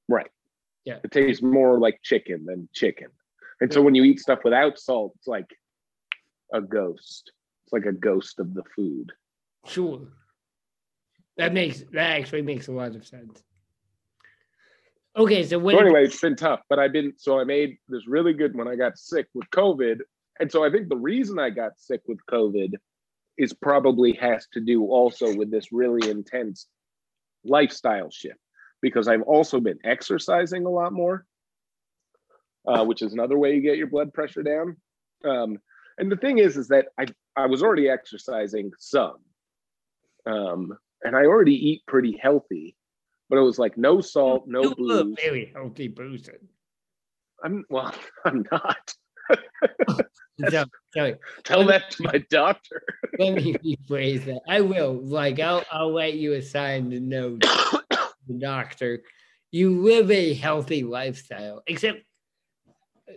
Right. 0.09 0.31
Yeah. 0.85 1.01
It 1.05 1.11
tastes 1.11 1.43
more 1.43 1.79
like 1.79 2.01
chicken 2.03 2.45
than 2.45 2.69
chicken. 2.73 3.09
And 3.61 3.73
so 3.73 3.83
when 3.83 3.95
you 3.95 4.05
eat 4.05 4.21
stuff 4.21 4.41
without 4.45 4.79
salt, 4.79 5.13
it's 5.17 5.27
like 5.27 5.51
a 6.53 6.61
ghost. 6.61 7.33
It's 7.65 7.73
like 7.73 7.87
a 7.87 7.93
ghost 7.93 8.39
of 8.39 8.55
the 8.55 8.63
food. 8.75 9.13
Sure. 9.67 10.09
That 11.37 11.53
makes 11.53 11.81
that 11.93 12.19
actually 12.19 12.43
makes 12.43 12.69
a 12.69 12.73
lot 12.73 12.95
of 12.95 13.07
sense. 13.07 13.43
Okay, 15.17 15.43
so 15.45 15.59
So 15.61 15.79
anyway, 15.79 16.05
it's 16.05 16.21
been 16.21 16.37
tough, 16.37 16.61
but 16.69 16.79
I've 16.79 16.93
been 16.93 17.15
so 17.17 17.41
I 17.41 17.45
made 17.45 17.79
this 17.89 18.07
really 18.07 18.35
good 18.35 18.55
when 18.55 18.69
I 18.69 18.77
got 18.77 18.99
sick 18.99 19.27
with 19.35 19.49
COVID. 19.51 20.01
And 20.41 20.53
so 20.53 20.65
I 20.65 20.71
think 20.71 20.89
the 20.89 20.97
reason 20.97 21.39
I 21.39 21.51
got 21.51 21.79
sick 21.79 22.03
with 22.07 22.19
COVID 22.31 22.75
is 23.39 23.53
probably 23.55 24.13
has 24.15 24.47
to 24.53 24.61
do 24.61 24.85
also 24.85 25.35
with 25.35 25.51
this 25.51 25.73
really 25.73 26.11
intense 26.11 26.67
lifestyle 27.45 28.11
shift 28.11 28.39
because 28.83 29.09
I've 29.09 29.23
also 29.23 29.61
been 29.61 29.79
exercising 29.85 30.67
a 30.67 30.71
lot 30.71 30.93
more, 30.93 31.25
uh, 32.67 32.85
which 32.85 33.01
is 33.03 33.13
another 33.13 33.39
way 33.39 33.55
you 33.55 33.63
get 33.63 33.79
your 33.79 33.87
blood 33.87 34.13
pressure 34.13 34.43
down. 34.43 34.77
Um, 35.25 35.59
and 35.99 36.13
the 36.13 36.17
thing 36.17 36.39
is, 36.39 36.57
is 36.57 36.69
that 36.69 36.89
I 36.99 37.07
I 37.35 37.47
was 37.47 37.63
already 37.63 37.89
exercising 37.89 38.73
some, 38.79 39.17
um, 40.27 40.77
and 41.03 41.17
I 41.17 41.25
already 41.25 41.55
eat 41.55 41.83
pretty 41.87 42.17
healthy, 42.21 42.77
but 43.29 43.39
it 43.39 43.43
was 43.43 43.59
like 43.59 43.77
no 43.77 44.01
salt, 44.01 44.47
no 44.47 44.63
you 44.63 44.69
are 44.91 45.01
a 45.01 45.05
booze. 45.05 45.17
very 45.23 45.53
healthy 45.55 45.89
person. 45.89 46.37
I'm 47.45 47.65
well, 47.71 47.95
I'm 48.25 48.45
not. 48.51 48.95
So, 50.51 50.65
sorry, 50.93 51.17
Tell 51.45 51.65
that 51.65 51.91
to 51.93 52.03
my 52.03 52.23
doctor. 52.29 52.83
let 53.19 53.33
me 53.33 53.55
rephrase 53.55 54.27
that. 54.27 54.43
I 54.47 54.61
will. 54.61 55.01
Like, 55.03 55.41
I'll 55.41 55.65
I'll 55.73 55.95
let 55.95 56.13
you 56.15 56.35
assign 56.35 56.91
the 56.91 57.01
note, 57.01 57.41
to 57.41 57.83
the 58.29 58.35
doctor. 58.39 59.03
You 59.51 59.81
live 59.81 60.11
a 60.11 60.35
healthy 60.35 60.83
lifestyle, 60.83 61.63
except 61.67 62.01
uh, 63.09 63.15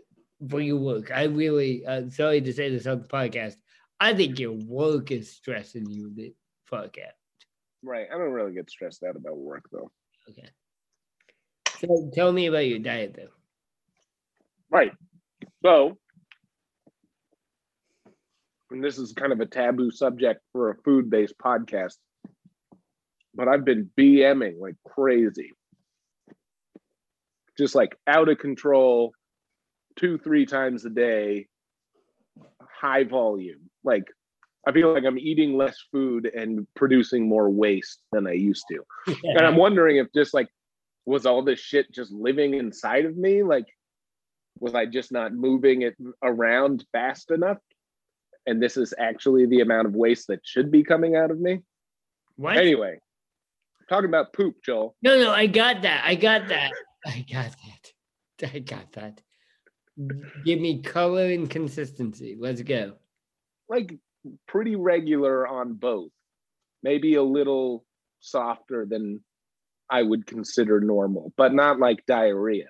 for 0.49 0.61
your 0.61 0.77
work. 0.77 1.11
I 1.11 1.23
really, 1.23 1.85
uh, 1.85 2.09
sorry 2.09 2.39
to 2.39 2.53
say 2.53 2.69
this 2.69 2.87
on 2.87 3.01
the 3.01 3.07
podcast. 3.09 3.55
I 3.99 4.13
think 4.13 4.39
your 4.39 4.53
work 4.53 5.11
is 5.11 5.29
stressing 5.29 5.89
you 5.89 6.13
the 6.15 6.33
fuck 6.67 6.95
out. 7.05 7.18
Right. 7.83 8.07
I 8.13 8.17
don't 8.17 8.31
really 8.31 8.53
get 8.53 8.69
stressed 8.69 9.03
out 9.03 9.15
about 9.15 9.37
work 9.37 9.65
though. 9.71 9.91
Okay. 10.29 10.49
So 11.79 12.09
tell 12.13 12.31
me 12.31 12.47
about 12.47 12.67
your 12.67 12.79
diet, 12.79 13.15
though. 13.15 13.29
Right. 14.69 14.91
So, 15.63 15.97
and 18.69 18.83
this 18.83 18.97
is 18.97 19.13
kind 19.13 19.31
of 19.31 19.39
a 19.39 19.45
taboo 19.45 19.91
subject 19.91 20.41
for 20.51 20.71
a 20.71 20.75
food 20.83 21.09
based 21.09 21.35
podcast, 21.43 21.95
but 23.33 23.47
I've 23.47 23.65
been 23.65 23.89
BMing 23.97 24.59
like 24.59 24.75
crazy. 24.85 25.53
Just 27.57 27.75
like 27.75 27.95
out 28.07 28.29
of 28.29 28.37
control, 28.37 29.13
two, 29.97 30.17
three 30.17 30.45
times 30.45 30.85
a 30.85 30.89
day, 30.89 31.47
high 32.61 33.05
volume. 33.05 33.69
Like, 33.83 34.05
I 34.69 34.71
feel 34.71 34.93
like 34.93 35.03
I'm 35.03 35.17
eating 35.17 35.57
less 35.57 35.75
food 35.91 36.27
and 36.27 36.67
producing 36.75 37.27
more 37.27 37.49
waste 37.49 38.03
than 38.11 38.27
I 38.27 38.33
used 38.33 38.65
to. 38.69 39.15
And 39.23 39.39
I'm 39.39 39.55
wondering 39.55 39.97
if 39.97 40.13
just 40.13 40.31
like, 40.31 40.47
was 41.07 41.25
all 41.25 41.41
this 41.41 41.59
shit 41.59 41.91
just 41.91 42.11
living 42.11 42.53
inside 42.53 43.05
of 43.05 43.17
me? 43.17 43.41
Like, 43.41 43.65
was 44.59 44.75
I 44.75 44.85
just 44.85 45.11
not 45.11 45.33
moving 45.33 45.81
it 45.81 45.95
around 46.21 46.85
fast 46.91 47.31
enough? 47.31 47.57
And 48.45 48.61
this 48.61 48.77
is 48.77 48.93
actually 48.99 49.47
the 49.47 49.61
amount 49.61 49.87
of 49.87 49.95
waste 49.95 50.27
that 50.27 50.41
should 50.43 50.69
be 50.69 50.83
coming 50.83 51.15
out 51.15 51.31
of 51.31 51.39
me. 51.39 51.61
What? 52.35 52.57
Anyway, 52.57 52.99
talking 53.89 54.07
about 54.07 54.33
poop, 54.33 54.57
Joel. 54.63 54.95
No, 55.01 55.17
no, 55.17 55.31
I 55.31 55.47
got 55.47 55.81
that. 55.81 56.03
I 56.05 56.13
got 56.13 56.47
that. 56.49 56.73
I 57.07 57.25
got 57.31 57.55
that. 57.65 58.53
I 58.53 58.59
got 58.59 58.91
that. 58.91 59.21
Give 60.45 60.59
me 60.59 60.83
color 60.83 61.25
and 61.25 61.49
consistency. 61.49 62.37
Let's 62.39 62.61
go. 62.61 62.93
Like 63.67 63.97
pretty 64.47 64.75
regular 64.75 65.47
on 65.47 65.73
both. 65.73 66.11
Maybe 66.83 67.15
a 67.15 67.23
little 67.23 67.85
softer 68.19 68.85
than 68.85 69.23
I 69.89 70.03
would 70.03 70.25
consider 70.27 70.79
normal, 70.79 71.33
but 71.35 71.53
not 71.53 71.79
like 71.79 72.05
diarrhea. 72.05 72.69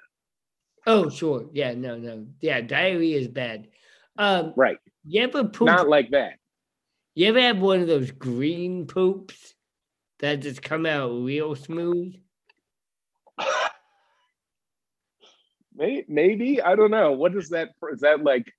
Oh, 0.87 1.09
sure. 1.09 1.49
Yeah, 1.53 1.73
no, 1.73 1.97
no. 1.97 2.25
Yeah, 2.41 2.61
diarrhea 2.61 3.19
is 3.19 3.27
bad. 3.27 3.67
Um, 4.17 4.53
Right. 4.55 4.77
you 5.05 5.21
ever 5.23 5.43
poop? 5.43 5.65
Not 5.67 5.87
like 5.89 6.11
that. 6.11 6.33
you 7.15 7.27
ever 7.27 7.41
have 7.41 7.59
one 7.59 7.81
of 7.81 7.87
those 7.87 8.11
green 8.11 8.87
poops 8.87 9.53
that 10.19 10.41
just 10.41 10.61
come 10.61 10.85
out 10.85 11.09
real 11.11 11.55
smooth? 11.55 12.15
Maybe, 15.75 16.05
maybe 16.09 16.61
I 16.61 16.75
don't 16.75 16.91
know. 16.91 17.13
What 17.13 17.35
is 17.35 17.49
that? 17.49 17.69
For? 17.79 17.93
Is 17.93 18.01
that 18.01 18.21
like 18.23 18.45
too 18.45 18.51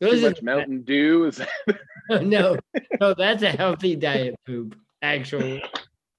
Those 0.00 0.24
are 0.24 0.30
much 0.30 0.42
Mountain 0.42 0.82
Dew? 0.82 1.26
Is 1.26 1.36
that 1.36 1.48
no, 2.22 2.58
no, 3.00 3.14
that's 3.14 3.42
a 3.42 3.50
healthy 3.50 3.96
diet 3.96 4.34
poop. 4.46 4.76
Actually, 5.02 5.62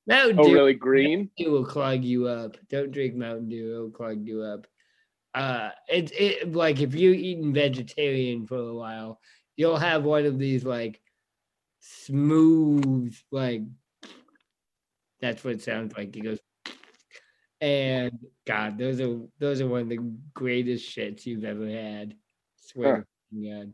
Mountain 0.07 0.39
oh 0.39 0.43
Dew, 0.43 0.53
really 0.53 0.73
green? 0.73 1.29
It 1.37 1.49
will 1.49 1.65
clog 1.65 2.03
you 2.03 2.27
up. 2.27 2.57
Don't 2.69 2.91
drink 2.91 3.15
Mountain 3.15 3.49
Dew; 3.49 3.73
it'll 3.73 3.91
clog 3.91 4.25
you 4.25 4.41
up. 4.41 4.67
Uh, 5.33 5.69
it's 5.87 6.11
it 6.17 6.53
like 6.53 6.79
if 6.81 6.95
you're 6.95 7.13
eating 7.13 7.53
vegetarian 7.53 8.47
for 8.47 8.57
a 8.57 8.73
while, 8.73 9.19
you'll 9.55 9.77
have 9.77 10.03
one 10.03 10.25
of 10.25 10.39
these 10.39 10.63
like 10.63 11.01
smooth, 11.79 13.15
like 13.31 13.61
that's 15.21 15.43
what 15.43 15.55
it 15.55 15.61
sounds 15.61 15.95
like. 15.95 16.15
It 16.15 16.21
goes, 16.21 16.39
and 17.61 18.17
God, 18.45 18.77
those 18.77 18.99
are 19.01 19.19
those 19.39 19.61
are 19.61 19.67
one 19.67 19.81
of 19.81 19.89
the 19.89 19.99
greatest 20.33 20.89
shits 20.89 21.25
you've 21.25 21.43
ever 21.43 21.67
had. 21.67 22.15
Swear 22.61 23.05
to 23.33 23.49
God. 23.49 23.73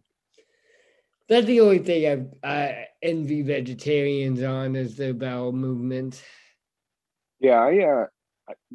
That's 1.32 1.48
the 1.48 1.62
only 1.62 1.80
thing 1.80 2.30
I 2.44 2.48
I 2.48 2.88
envy 3.02 3.42
vegetarians 3.42 4.44
on 4.44 4.76
is 4.76 4.98
their 4.98 5.14
bowel 5.14 5.54
movement. 5.54 6.22
Yeah, 7.40 7.62
I 7.62 7.80
uh 7.80 8.06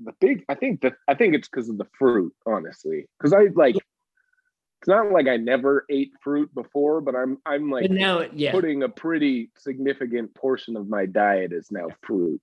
the 0.02 0.14
big 0.20 0.42
I 0.48 0.54
think 0.54 0.80
that 0.80 0.94
I 1.06 1.14
think 1.14 1.34
it's 1.34 1.48
because 1.48 1.68
of 1.68 1.76
the 1.76 1.86
fruit, 1.98 2.32
honestly. 2.46 3.08
Because 3.18 3.34
I 3.34 3.48
like 3.54 3.76
it's 3.76 4.88
not 4.88 5.12
like 5.12 5.28
I 5.28 5.36
never 5.36 5.84
ate 5.90 6.12
fruit 6.22 6.48
before, 6.54 7.02
but 7.02 7.14
I'm 7.14 7.36
I'm 7.44 7.70
like 7.70 7.82
But 7.82 7.90
now, 7.90 8.24
yeah, 8.32 8.52
putting 8.52 8.84
a 8.84 8.88
pretty 8.88 9.50
significant 9.58 10.34
portion 10.34 10.78
of 10.78 10.88
my 10.88 11.04
diet 11.04 11.52
is 11.52 11.70
now 11.70 11.88
fruit. 12.00 12.40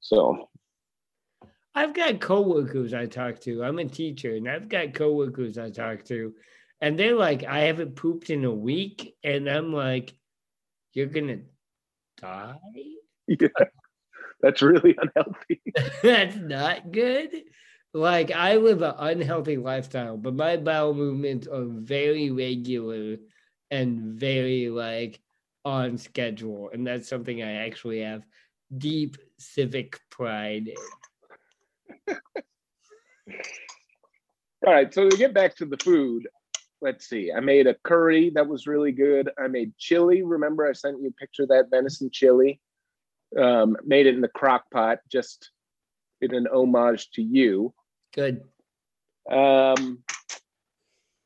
So 0.00 0.48
I've 1.72 1.94
got 1.94 2.20
coworkers 2.20 2.92
I 2.92 3.06
talk 3.06 3.38
to. 3.42 3.62
I'm 3.62 3.78
a 3.78 3.84
teacher, 3.84 4.34
and 4.34 4.48
I've 4.48 4.68
got 4.68 4.92
coworkers 4.92 5.56
I 5.56 5.70
talk 5.70 6.04
to, 6.06 6.34
and 6.84 6.98
they're 6.98 7.16
like, 7.16 7.44
"I 7.44 7.60
haven't 7.60 7.96
pooped 7.96 8.28
in 8.28 8.44
a 8.44 8.52
week," 8.52 9.16
and 9.24 9.48
I'm 9.48 9.72
like, 9.72 10.12
"You're 10.92 11.06
gonna 11.06 11.38
die? 12.20 12.58
yeah, 13.26 13.48
that's 14.42 14.60
really 14.60 14.94
unhealthy. 14.98 15.62
That's 16.02 16.36
not 16.36 16.92
good." 16.92 17.30
Like 17.94 18.32
I 18.32 18.56
live 18.56 18.82
an 18.82 18.96
unhealthy 18.98 19.56
lifestyle, 19.56 20.18
but 20.18 20.34
my 20.34 20.58
bowel 20.58 20.92
movements 20.92 21.46
are 21.46 21.64
very 21.64 22.30
regular 22.30 23.16
and 23.70 24.20
very 24.20 24.68
like 24.68 25.22
on 25.64 25.96
schedule, 25.96 26.68
and 26.70 26.86
that's 26.86 27.08
something 27.08 27.42
I 27.42 27.64
actually 27.66 28.00
have 28.00 28.26
deep 28.76 29.16
civic 29.38 29.98
pride 30.10 30.68
in. 30.68 32.16
All 34.66 34.74
right, 34.74 34.92
so 34.92 35.08
to 35.08 35.16
get 35.16 35.32
back 35.32 35.56
to 35.56 35.64
the 35.64 35.78
food, 35.78 36.26
let's 36.84 37.08
see. 37.08 37.32
I 37.32 37.40
made 37.40 37.66
a 37.66 37.74
curry 37.82 38.30
that 38.34 38.46
was 38.46 38.66
really 38.66 38.92
good. 38.92 39.30
I 39.42 39.48
made 39.48 39.72
chili. 39.78 40.22
Remember, 40.22 40.68
I 40.68 40.74
sent 40.74 41.00
you 41.00 41.08
a 41.08 41.12
picture 41.12 41.44
of 41.44 41.48
that 41.48 41.70
venison 41.70 42.10
chili. 42.12 42.60
Um, 43.40 43.76
made 43.84 44.06
it 44.06 44.14
in 44.14 44.20
the 44.20 44.28
crock 44.28 44.70
pot, 44.70 44.98
just 45.10 45.50
in 46.20 46.34
an 46.34 46.46
homage 46.46 47.10
to 47.12 47.22
you. 47.22 47.72
Good. 48.14 48.42
Um, 49.28 50.04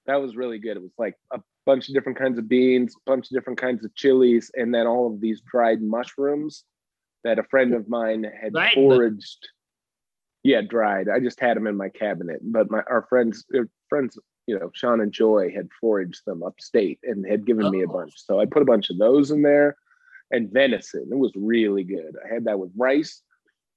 that 0.06 0.22
was 0.22 0.36
really 0.36 0.60
good. 0.60 0.76
It 0.76 0.82
was 0.82 0.94
like 0.96 1.16
a 1.32 1.40
bunch 1.66 1.88
of 1.88 1.94
different 1.94 2.18
kinds 2.18 2.38
of 2.38 2.48
beans, 2.48 2.94
a 2.94 3.10
bunch 3.10 3.26
of 3.26 3.34
different 3.34 3.60
kinds 3.60 3.84
of 3.84 3.92
chilies, 3.96 4.52
and 4.54 4.72
then 4.72 4.86
all 4.86 5.12
of 5.12 5.20
these 5.20 5.42
dried 5.50 5.82
mushrooms 5.82 6.64
that 7.24 7.40
a 7.40 7.42
friend 7.42 7.74
of 7.74 7.88
mine 7.88 8.24
had 8.40 8.52
mu- 8.52 8.74
foraged. 8.74 9.48
Yeah, 10.44 10.62
dried. 10.62 11.08
I 11.08 11.18
just 11.18 11.40
had 11.40 11.56
them 11.56 11.66
in 11.66 11.76
my 11.76 11.88
cabinet, 11.88 12.38
but 12.42 12.70
my 12.70 12.82
our 12.88 13.06
friends, 13.08 13.44
friends, 13.88 14.16
you 14.48 14.58
know, 14.58 14.70
Sean 14.74 15.00
and 15.02 15.12
Joy 15.12 15.52
had 15.54 15.68
foraged 15.78 16.22
them 16.24 16.42
upstate 16.42 16.98
and 17.02 17.24
had 17.26 17.44
given 17.46 17.70
me 17.70 17.82
a 17.82 17.88
Oh. 17.88 17.92
bunch. 17.92 18.14
So 18.24 18.40
I 18.40 18.46
put 18.46 18.62
a 18.62 18.64
bunch 18.64 18.88
of 18.88 18.96
those 18.98 19.30
in 19.30 19.42
there, 19.42 19.76
and 20.30 20.50
venison. 20.50 21.06
It 21.12 21.16
was 21.18 21.32
really 21.36 21.84
good. 21.84 22.16
I 22.24 22.32
had 22.32 22.44
that 22.44 22.58
with 22.58 22.72
rice. 22.74 23.22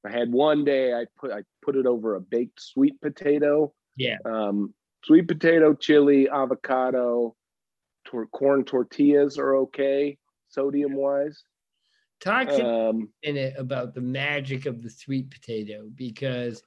I 0.06 0.10
had 0.12 0.32
one 0.32 0.64
day 0.64 0.94
I 0.94 1.06
put 1.20 1.32
I 1.32 1.44
put 1.62 1.76
it 1.76 1.86
over 1.86 2.16
a 2.16 2.22
baked 2.22 2.62
sweet 2.62 3.00
potato 3.02 3.74
Yeah. 3.98 4.18
um, 4.26 4.74
sweet 5.04 5.28
potato, 5.28 5.74
chili, 5.76 6.30
avocado, 6.30 7.36
tor- 8.06 8.28
corn 8.28 8.64
tortillas 8.64 9.38
are 9.38 9.56
okay, 9.58 10.18
sodium 10.48 10.94
wise. 10.94 11.44
Talk 12.22 12.50
Um, 12.50 13.12
in 13.24 13.36
it 13.36 13.56
about 13.58 13.94
the 13.94 14.02
magic 14.02 14.66
of 14.66 14.82
the 14.82 14.90
sweet 14.90 15.30
potato 15.32 15.90
because 15.96 16.64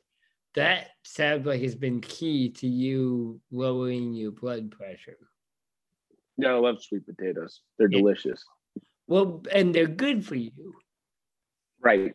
that 0.55 0.89
sounds 1.03 1.47
like 1.47 1.61
it's 1.61 1.75
been 1.75 2.01
key 2.01 2.51
to 2.51 2.67
you 2.67 3.41
lowering 3.51 4.15
your 4.15 4.31
blood 4.33 4.71
pressure. 4.71 5.19
Yeah, 6.37 6.55
I 6.55 6.59
love 6.59 6.83
sweet 6.83 7.07
potatoes. 7.07 7.61
They're 7.79 7.89
Yeah. 7.91 7.99
delicious. 7.99 8.45
Well, 9.07 9.43
and 9.53 9.75
they're 9.75 9.87
good 9.87 10.25
for 10.25 10.35
you. 10.35 10.75
Right. 11.81 12.15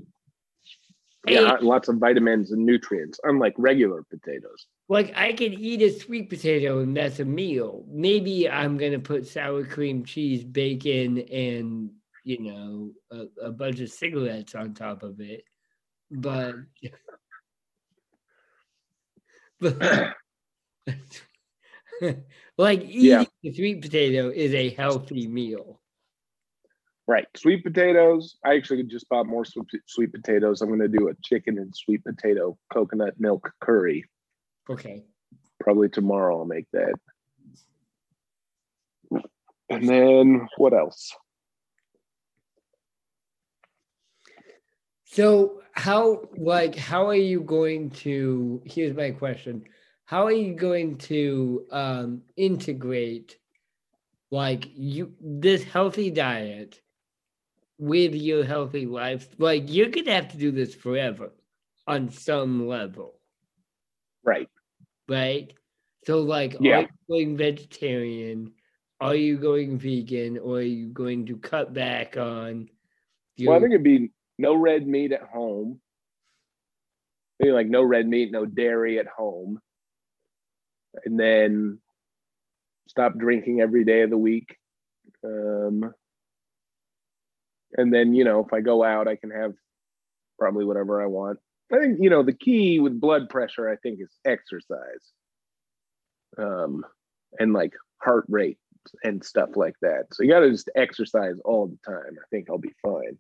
Yeah, 1.27 1.57
lots 1.61 1.89
of 1.89 1.97
vitamins 1.97 2.51
and 2.51 2.65
nutrients, 2.65 3.19
unlike 3.23 3.53
regular 3.57 4.03
potatoes. 4.03 4.67
like 4.87 5.15
I 5.15 5.33
can 5.33 5.53
eat 5.53 5.81
a 5.83 5.91
sweet 5.91 6.29
potato 6.29 6.79
and 6.79 6.97
that's 6.97 7.19
a 7.19 7.25
meal. 7.25 7.85
Maybe 7.87 8.49
I'm 8.49 8.77
gonna 8.77 8.97
put 8.99 9.27
sour 9.27 9.63
cream 9.63 10.03
cheese, 10.03 10.43
bacon, 10.43 11.19
and 11.19 11.91
you 12.23 12.39
know 12.41 12.93
a, 13.11 13.47
a 13.47 13.51
bunch 13.51 13.79
of 13.81 13.91
cigarettes 13.91 14.55
on 14.55 14.73
top 14.73 15.03
of 15.03 15.19
it. 15.19 15.43
But 16.09 16.55
like 22.57 22.81
eating 22.83 23.05
Yeah. 23.05 23.23
sweet 23.41 23.81
potato 23.81 24.29
is 24.29 24.53
a 24.53 24.69
healthy 24.71 25.27
meal. 25.27 25.81
Right. 27.07 27.25
Sweet 27.35 27.63
potatoes. 27.63 28.37
I 28.45 28.55
actually 28.55 28.83
just 28.83 29.09
bought 29.09 29.25
more 29.25 29.43
sweet, 29.43 29.65
sweet 29.87 30.13
potatoes. 30.13 30.61
I'm 30.61 30.69
going 30.69 30.79
to 30.79 30.87
do 30.87 31.09
a 31.09 31.13
chicken 31.23 31.57
and 31.57 31.73
sweet 31.75 32.03
potato 32.03 32.57
coconut 32.71 33.15
milk 33.19 33.51
curry. 33.59 34.05
Okay. 34.69 35.03
Probably 35.59 35.89
tomorrow 35.89 36.37
I'll 36.39 36.45
make 36.45 36.67
that. 36.71 36.93
And 39.71 39.87
then 39.89 40.47
what 40.57 40.73
else? 40.73 41.11
So 45.11 45.63
how 45.71 46.29
like 46.37 46.75
how 46.75 47.07
are 47.07 47.15
you 47.15 47.41
going 47.41 47.89
to 48.05 48.61
here's 48.65 48.95
my 48.95 49.09
question. 49.11 49.65
How 50.05 50.25
are 50.25 50.31
you 50.31 50.53
going 50.53 50.97
to 51.09 51.65
um 51.71 52.21
integrate 52.37 53.37
like 54.31 54.69
you 54.75 55.15
this 55.21 55.63
healthy 55.63 56.11
diet 56.11 56.81
with 57.79 58.13
your 58.13 58.43
healthy 58.45 58.85
life? 58.85 59.27
Like 59.39 59.63
you're 59.67 59.89
gonna 59.89 60.13
have 60.13 60.29
to 60.33 60.37
do 60.37 60.51
this 60.51 60.75
forever 60.75 61.31
on 61.87 62.09
some 62.09 62.67
level, 62.67 63.15
Right. 64.23 64.49
right? 65.07 65.53
So 66.05 66.19
like 66.21 66.55
Yeah. 66.59 66.77
are 66.77 66.81
you 66.81 66.87
going 67.09 67.37
vegetarian? 67.37 68.53
Are 69.01 69.15
you 69.15 69.37
going 69.37 69.77
vegan 69.79 70.37
or 70.37 70.57
are 70.57 70.61
you 70.61 70.89
going 70.89 71.25
to 71.27 71.37
cut 71.37 71.73
back 71.73 72.17
on 72.17 72.69
Well, 73.39 73.57
I 73.57 73.59
think 73.59 73.71
it'd 73.71 73.83
be 73.83 74.11
no 74.39 74.55
red 74.55 74.87
meat 74.87 75.11
at 75.11 75.21
home. 75.21 75.79
Maybe 77.39 77.51
like 77.51 77.67
no 77.67 77.83
red 77.83 78.07
meat, 78.07 78.31
no 78.31 78.45
dairy 78.45 78.97
at 78.99 79.07
home. 79.07 79.59
And 81.05 81.19
then 81.19 81.79
stop 82.87 83.17
drinking 83.17 83.61
every 83.61 83.83
day 83.83 84.01
of 84.01 84.09
the 84.09 84.17
week. 84.17 84.55
Um, 85.23 85.93
and 87.77 87.93
then, 87.93 88.15
you 88.15 88.23
know, 88.23 88.43
if 88.43 88.51
I 88.53 88.61
go 88.61 88.83
out, 88.83 89.07
I 89.07 89.15
can 89.15 89.29
have 89.29 89.53
probably 90.39 90.65
whatever 90.65 91.01
I 91.01 91.05
want. 91.05 91.37
I 91.71 91.77
think, 91.77 91.99
you 92.01 92.09
know, 92.09 92.23
the 92.23 92.33
key 92.33 92.79
with 92.79 92.99
blood 92.99 93.29
pressure, 93.29 93.69
I 93.69 93.75
think, 93.75 93.99
is 94.01 94.17
exercise 94.25 95.13
um, 96.37 96.83
and 97.39 97.53
like 97.53 97.73
heart 98.01 98.25
rate 98.29 98.57
and 99.03 99.23
stuff 99.23 99.49
like 99.55 99.75
that. 99.81 100.05
So 100.13 100.23
you 100.23 100.29
got 100.31 100.39
to 100.39 100.49
just 100.49 100.69
exercise 100.75 101.35
all 101.45 101.67
the 101.67 101.77
time. 101.85 102.13
I 102.17 102.25
think 102.31 102.49
I'll 102.49 102.57
be 102.57 102.73
fine. 102.81 103.17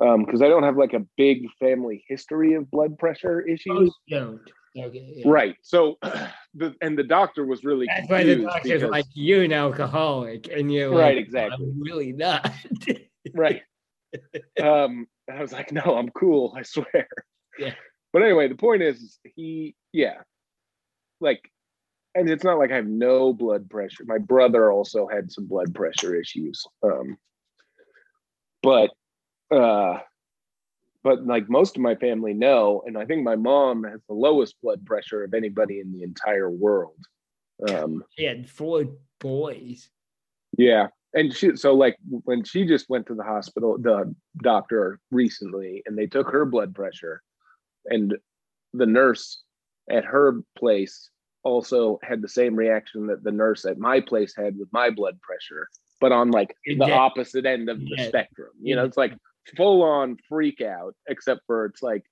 Um, 0.00 0.24
because 0.24 0.40
I 0.40 0.48
don't 0.48 0.62
have 0.62 0.76
like 0.78 0.94
a 0.94 1.04
big 1.16 1.46
family 1.60 2.04
history 2.08 2.54
of 2.54 2.70
blood 2.70 2.98
pressure 2.98 3.44
Oh, 3.48 3.52
issues. 3.52 3.94
don't. 4.08 4.40
Okay. 4.74 5.12
yeah. 5.16 5.24
Right. 5.26 5.56
So, 5.62 5.98
the 6.54 6.74
and 6.80 6.96
the 6.98 7.02
doctor 7.02 7.44
was 7.44 7.62
really 7.62 7.86
That's 7.86 8.08
why 8.08 8.24
the 8.24 8.36
doctor's 8.36 8.62
because- 8.72 8.90
like, 8.90 9.04
you're 9.12 9.42
an 9.42 9.52
alcoholic. 9.52 10.48
And 10.48 10.72
you're 10.72 10.90
Right, 10.90 11.16
like, 11.16 11.24
exactly. 11.26 11.66
I'm 11.66 11.80
really 11.82 12.12
not. 12.12 12.50
right. 13.34 13.60
Um, 14.60 15.06
and 15.28 15.38
I 15.38 15.42
was 15.42 15.52
like, 15.52 15.72
no, 15.72 15.82
I'm 15.82 16.08
cool. 16.10 16.54
I 16.56 16.62
swear. 16.62 17.06
Yeah. 17.58 17.74
But 18.14 18.22
anyway, 18.22 18.48
the 18.48 18.54
point 18.54 18.82
is, 18.82 19.18
he, 19.24 19.74
yeah, 19.92 20.22
like, 21.20 21.50
and 22.14 22.28
it's 22.30 22.44
not 22.44 22.58
like 22.58 22.70
I 22.72 22.76
have 22.76 22.86
no 22.86 23.32
blood 23.34 23.68
pressure. 23.70 24.04
My 24.06 24.18
brother 24.18 24.70
also 24.72 25.06
had 25.06 25.30
some 25.30 25.46
blood 25.46 25.74
pressure 25.74 26.14
issues. 26.14 26.62
Um, 26.82 27.16
but, 28.62 28.90
uh, 29.52 29.98
but 31.02 31.26
like 31.26 31.48
most 31.48 31.76
of 31.76 31.82
my 31.82 31.94
family 31.96 32.32
know, 32.32 32.82
and 32.86 32.96
I 32.96 33.04
think 33.04 33.22
my 33.24 33.36
mom 33.36 33.84
has 33.84 34.00
the 34.08 34.14
lowest 34.14 34.54
blood 34.62 34.84
pressure 34.86 35.24
of 35.24 35.34
anybody 35.34 35.80
in 35.80 35.92
the 35.92 36.02
entire 36.02 36.50
world. 36.50 36.98
Um, 37.68 38.04
he 38.16 38.24
had 38.24 38.48
four 38.48 38.84
boys. 39.20 39.88
Yeah. 40.56 40.88
And 41.14 41.34
she, 41.34 41.56
so 41.56 41.74
like 41.74 41.96
when 42.06 42.44
she 42.44 42.64
just 42.64 42.88
went 42.88 43.06
to 43.06 43.14
the 43.14 43.22
hospital, 43.24 43.76
the 43.78 44.14
doctor 44.42 44.98
recently, 45.10 45.82
and 45.86 45.96
they 45.98 46.06
took 46.06 46.30
her 46.30 46.44
blood 46.44 46.74
pressure, 46.74 47.22
and 47.86 48.16
the 48.72 48.86
nurse 48.86 49.42
at 49.90 50.04
her 50.04 50.40
place 50.56 51.10
also 51.42 51.98
had 52.02 52.22
the 52.22 52.28
same 52.28 52.54
reaction 52.54 53.08
that 53.08 53.24
the 53.24 53.32
nurse 53.32 53.64
at 53.64 53.76
my 53.76 54.00
place 54.00 54.34
had 54.36 54.56
with 54.56 54.68
my 54.72 54.88
blood 54.88 55.20
pressure, 55.20 55.68
but 56.00 56.12
on 56.12 56.30
like 56.30 56.56
the 56.64 56.92
opposite 56.92 57.44
end 57.44 57.68
of 57.68 57.78
the 57.80 57.96
Yeah. 57.98 58.08
spectrum. 58.08 58.50
You 58.62 58.76
know, 58.76 58.84
it's 58.84 58.96
like 58.96 59.12
full 59.56 59.82
on 59.82 60.16
freak 60.28 60.60
out, 60.60 60.94
except 61.08 61.42
for 61.46 61.66
it's 61.66 61.82
like 61.82 62.04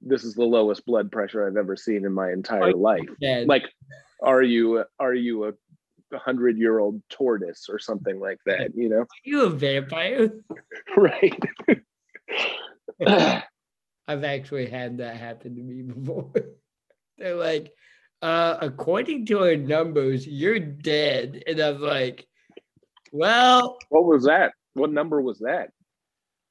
this 0.00 0.24
is 0.24 0.34
the 0.34 0.44
lowest 0.44 0.84
blood 0.84 1.10
pressure 1.10 1.46
I've 1.46 1.56
ever 1.56 1.76
seen 1.76 2.04
in 2.04 2.12
my 2.12 2.30
entire 2.30 2.60
Right. 2.60 2.76
life 2.76 3.08
like 3.46 3.64
are 4.22 4.42
you 4.42 4.84
are 5.00 5.14
you 5.14 5.46
a 5.46 5.52
hundred 6.18 6.58
year 6.58 6.78
old 6.78 7.00
tortoise 7.08 7.66
or 7.70 7.78
something 7.78 8.20
like 8.20 8.38
that 8.44 8.74
you 8.74 8.88
know 8.90 9.00
Are 9.00 9.06
you 9.24 9.42
a 9.44 9.50
vampire? 9.50 10.30
right 10.96 11.42
I've 14.06 14.24
actually 14.24 14.66
had 14.68 14.98
that 14.98 15.16
happen 15.16 15.56
to 15.56 15.62
me 15.62 15.82
before. 15.82 16.32
They're 17.16 17.36
like, 17.36 17.72
uh, 18.20 18.58
according 18.60 19.24
to 19.26 19.38
our 19.40 19.56
numbers, 19.56 20.26
you're 20.26 20.58
dead. 20.60 21.42
And 21.46 21.58
I'm 21.60 21.80
like, 21.80 22.26
well, 23.12 23.78
what 23.88 24.04
was 24.04 24.24
that 24.24 24.52
what 24.74 24.92
number 24.92 25.22
was 25.22 25.38
that 25.38 25.70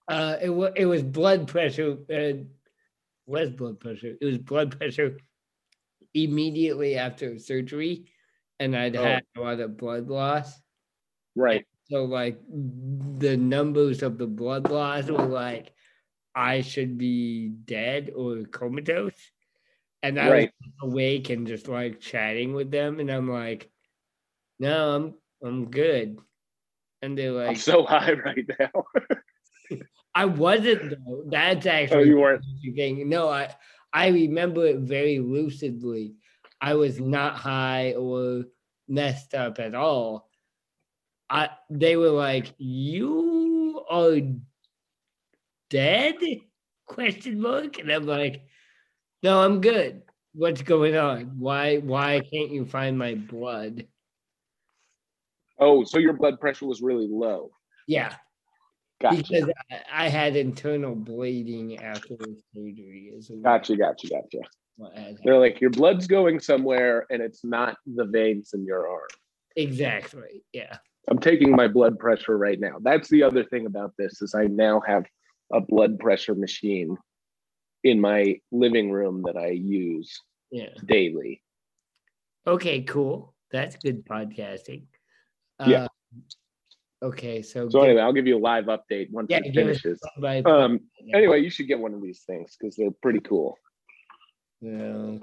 uh, 0.08 0.38
it, 0.42 0.50
wa- 0.50 0.72
it 0.76 0.86
was 0.86 1.04
blood 1.04 1.48
pressure. 1.48 1.98
Uh, 2.12 2.46
was 3.26 3.52
blood 3.52 3.80
pressure? 3.80 4.16
It 4.20 4.26
was 4.26 4.38
blood 4.40 4.78
pressure 4.78 5.20
immediately 6.14 6.98
after 6.98 7.38
surgery. 7.40 8.12
And 8.60 8.76
I'd 8.76 8.96
Oh. 8.96 9.20
had 9.20 9.24
a 9.38 9.42
lot 9.42 9.60
of 9.60 9.78
blood 9.78 10.10
loss. 10.10 10.62
right 11.36 11.66
So 11.90 12.06
like 12.06 12.40
the 12.50 13.38
numbers 13.38 14.04
of 14.04 14.18
the 14.18 14.28
blood 14.28 14.70
loss 14.70 15.10
were 15.10 15.26
like 15.28 15.74
I 16.36 16.62
should 16.62 16.98
be 16.98 17.50
dead 17.50 18.12
or 18.16 18.44
comatose. 18.46 19.32
And 20.04 20.20
I 20.20 20.32
Right. 20.32 20.50
was 20.62 20.74
awake 20.84 21.30
and 21.32 21.48
just 21.48 21.68
like 21.70 22.00
chatting 22.02 22.54
with 22.54 22.72
them 22.72 23.00
and 23.00 23.12
I'm 23.12 23.30
like, 23.30 23.72
no, 24.60 24.96
I'm 24.96 25.16
I'm 25.44 25.72
good. 25.72 26.20
And 27.02 27.18
they're 27.18 27.32
i'm 27.48 27.56
like, 27.56 27.58
so 27.58 27.84
high 27.88 28.14
right 28.14 28.46
now 28.60 28.84
I 30.16 30.26
wasn't 30.26 30.92
though. 31.06 31.24
That's 31.28 31.66
actually 31.66 31.98
oh 31.98 32.00
actually 32.00 32.10
you 32.10 32.20
weren't 32.20 32.46
thing. 32.76 33.10
No, 33.10 33.30
I 33.30 33.54
I 33.92 34.08
remember 34.08 34.66
it 34.66 34.80
very 34.80 35.20
lucidly. 35.20 36.16
I 36.62 36.76
was 36.76 37.00
not 37.00 37.36
high 37.36 37.94
or 37.94 38.46
messed 38.88 39.34
up 39.34 39.60
at 39.60 39.76
all. 39.76 40.30
I 41.30 41.50
they 41.70 41.96
were 41.96 42.12
like, 42.12 42.54
"You 42.58 43.84
are 43.90 44.18
dead?" 45.70 46.16
Question 46.86 47.42
mark, 47.42 47.80
and 47.80 47.92
I'm 47.92 48.06
like, 48.06 48.46
"No, 49.24 49.42
I'm 49.42 49.62
good. 49.62 50.04
What's 50.34 50.62
going 50.62 50.96
on? 50.96 51.40
Why 51.40 51.78
why 51.78 52.20
can't 52.20 52.52
you 52.52 52.66
find 52.66 52.98
my 52.98 53.16
blood?" 53.16 53.88
Oh, 55.60 55.84
so 55.84 55.98
your 55.98 56.14
blood 56.14 56.40
pressure 56.40 56.66
was 56.66 56.82
really 56.82 57.08
low. 57.08 57.52
Yeah, 57.88 58.16
Gotcha. 59.04 59.18
because 59.18 59.50
I, 59.70 60.06
I 60.06 60.08
had 60.08 60.38
internal 60.38 60.96
bleeding 60.96 61.78
after 61.78 62.16
the 62.16 62.40
surgery. 62.56 63.12
Is 63.14 63.30
Gotcha, 63.44 63.76
gotcha, 63.76 64.08
gotcha. 64.08 64.40
They're 65.26 65.38
like, 65.38 65.60
your 65.60 65.72
blood's 65.72 66.08
going 66.08 66.40
somewhere 66.40 67.06
and 67.10 67.22
it's 67.22 67.44
not 67.44 67.78
the 67.86 68.06
veins 68.06 68.52
in 68.54 68.66
your 68.66 68.88
arm. 68.88 69.10
Exactly. 69.58 70.46
Yeah. 70.54 70.78
I'm 71.10 71.20
taking 71.20 71.52
my 71.52 71.68
blood 71.68 72.00
pressure 72.00 72.38
right 72.38 72.58
now. 72.58 72.78
That's 72.82 73.10
the 73.10 73.24
other 73.24 73.44
thing 73.44 73.66
about 73.66 73.92
this 73.98 74.22
is 74.22 74.34
I 74.34 74.46
now 74.46 74.82
have 74.88 75.04
a 75.52 75.60
blood 75.60 76.00
pressure 76.00 76.34
machine 76.34 76.98
in 77.84 78.00
my 78.00 78.40
living 78.54 78.90
room 78.90 79.22
that 79.26 79.36
I 79.36 79.50
use 79.50 80.18
Yeah. 80.50 80.70
daily. 80.86 81.44
Okay, 82.48 82.84
cool. 82.84 83.36
That's 83.52 83.76
good 83.76 84.06
podcasting. 84.06 84.86
Yeah. 85.60 85.84
Uh, 85.84 85.88
okay, 87.04 87.42
so, 87.42 87.70
So 87.70 87.82
give- 87.82 87.90
anyway, 87.90 88.02
I'll 88.02 88.14
give 88.14 88.28
you 88.28 88.38
a 88.38 88.40
live 88.40 88.66
update 88.66 89.12
once 89.12 89.28
Yeah, 89.30 89.42
it 89.44 89.54
finishes. 89.54 90.02
Um, 90.46 90.80
anyway, 91.14 91.42
you 91.42 91.50
should 91.50 91.68
get 91.68 91.80
one 91.80 91.94
of 91.94 92.02
these 92.02 92.22
things 92.22 92.56
because 92.58 92.76
they're 92.76 92.92
pretty 93.02 93.20
cool. 93.20 93.58
No. 94.62 95.20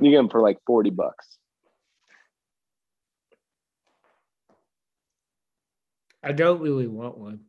You 0.00 0.10
get 0.10 0.16
them 0.16 0.28
for 0.28 0.42
like 0.42 0.58
40 0.66 0.90
bucks. 0.90 1.38
I 6.22 6.32
don't 6.32 6.60
really 6.60 6.88
want 6.88 7.16
one. 7.16 7.40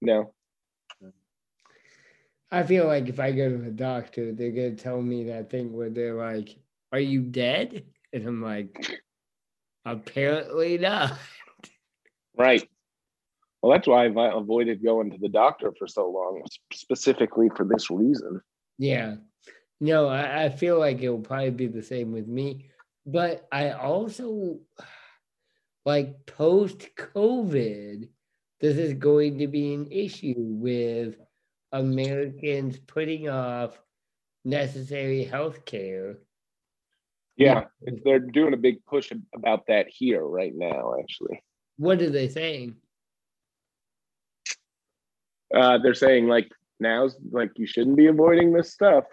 No. 0.00 0.34
I 2.50 2.64
feel 2.64 2.86
like 2.86 3.08
if 3.08 3.18
I 3.18 3.32
go 3.32 3.48
to 3.48 3.56
the 3.56 3.70
doctor, 3.70 4.32
they're 4.32 4.50
gonna 4.50 4.74
tell 4.74 5.00
me 5.00 5.24
that 5.24 5.48
thing 5.48 5.72
where 5.72 5.88
they're 5.88 6.14
like, 6.14 6.50
"Are 6.92 7.00
you 7.00 7.22
dead?" 7.22 7.86
And 8.12 8.26
I'm 8.26 8.42
like, 8.42 9.00
"Apparently 9.84 10.78
not." 10.78 11.18
Right. 12.36 12.68
Well, 13.60 13.72
that's 13.72 13.86
why 13.86 14.06
I've 14.06 14.16
uh, 14.16 14.36
avoided 14.36 14.82
going 14.82 15.10
to 15.12 15.18
the 15.18 15.28
doctor 15.28 15.72
for 15.78 15.86
so 15.86 16.10
long, 16.10 16.42
specifically 16.72 17.48
for 17.54 17.64
this 17.64 17.90
reason. 17.90 18.40
Yeah. 18.78 19.16
No, 19.80 20.08
I, 20.08 20.44
I 20.44 20.48
feel 20.48 20.78
like 20.78 21.02
it'll 21.02 21.18
probably 21.18 21.50
be 21.50 21.66
the 21.66 21.82
same 21.82 22.12
with 22.12 22.26
me. 22.26 22.70
But 23.06 23.46
I 23.52 23.70
also 23.70 24.58
like 25.84 26.26
post 26.26 26.88
COVID, 26.96 28.08
this 28.60 28.76
is 28.76 28.94
going 28.94 29.38
to 29.38 29.48
be 29.48 29.74
an 29.74 29.88
issue 29.90 30.34
with 30.38 31.16
Americans 31.72 32.78
putting 32.78 33.28
off 33.28 33.80
necessary 34.44 35.24
health 35.24 35.64
care. 35.64 36.18
Yeah, 37.36 37.64
they're 38.04 38.18
doing 38.18 38.54
a 38.54 38.58
big 38.58 38.84
push 38.84 39.12
about 39.34 39.66
that 39.68 39.86
here 39.88 40.22
right 40.22 40.52
now, 40.54 40.94
actually. 41.00 41.42
What 41.76 42.02
are 42.02 42.10
they 42.10 42.28
saying? 42.28 42.76
Uh, 45.54 45.78
they're 45.78 45.94
saying 45.94 46.28
like 46.28 46.50
now's 46.80 47.16
like 47.30 47.52
you 47.56 47.66
shouldn't 47.66 47.96
be 47.96 48.06
avoiding 48.06 48.52
this 48.52 48.72
stuff. 48.72 49.04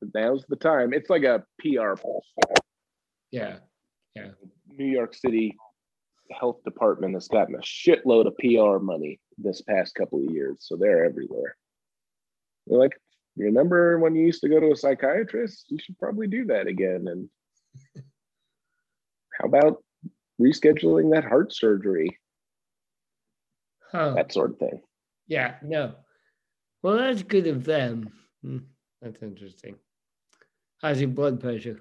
But 0.00 0.10
now's 0.14 0.44
the 0.48 0.56
time. 0.56 0.92
It's 0.92 1.10
like 1.10 1.24
a 1.24 1.44
PR 1.60 1.94
push. 1.94 2.58
Yeah. 3.30 3.58
Yeah. 4.14 4.30
New 4.68 4.86
York 4.86 5.14
City 5.14 5.56
Health 6.30 6.62
Department 6.64 7.14
has 7.14 7.28
gotten 7.28 7.54
a 7.54 7.58
shitload 7.58 8.26
of 8.26 8.36
PR 8.38 8.82
money 8.82 9.20
this 9.38 9.60
past 9.62 9.94
couple 9.94 10.18
of 10.18 10.32
years, 10.32 10.58
so 10.60 10.76
they're 10.76 11.04
everywhere. 11.04 11.56
They're 12.66 12.78
like, 12.78 12.98
remember 13.36 13.98
when 13.98 14.14
you 14.14 14.26
used 14.26 14.40
to 14.42 14.48
go 14.48 14.58
to 14.58 14.72
a 14.72 14.76
psychiatrist? 14.76 15.66
You 15.68 15.78
should 15.78 15.98
probably 15.98 16.26
do 16.26 16.46
that 16.46 16.66
again. 16.66 17.06
And 17.08 17.28
how 19.38 19.48
about 19.48 19.82
rescheduling 20.40 21.12
that 21.12 21.24
heart 21.24 21.54
surgery? 21.54 22.18
Huh. 23.92 24.14
That 24.14 24.32
sort 24.32 24.50
of 24.50 24.58
thing. 24.58 24.80
Yeah, 25.26 25.56
no. 25.62 25.94
Well, 26.82 26.96
that's 26.96 27.22
good 27.22 27.46
of 27.46 27.64
them. 27.64 28.10
Hmm, 28.42 28.58
That's 29.02 29.22
interesting. 29.22 29.76
How's 30.80 31.00
your 31.00 31.08
blood 31.10 31.40
pressure? 31.40 31.80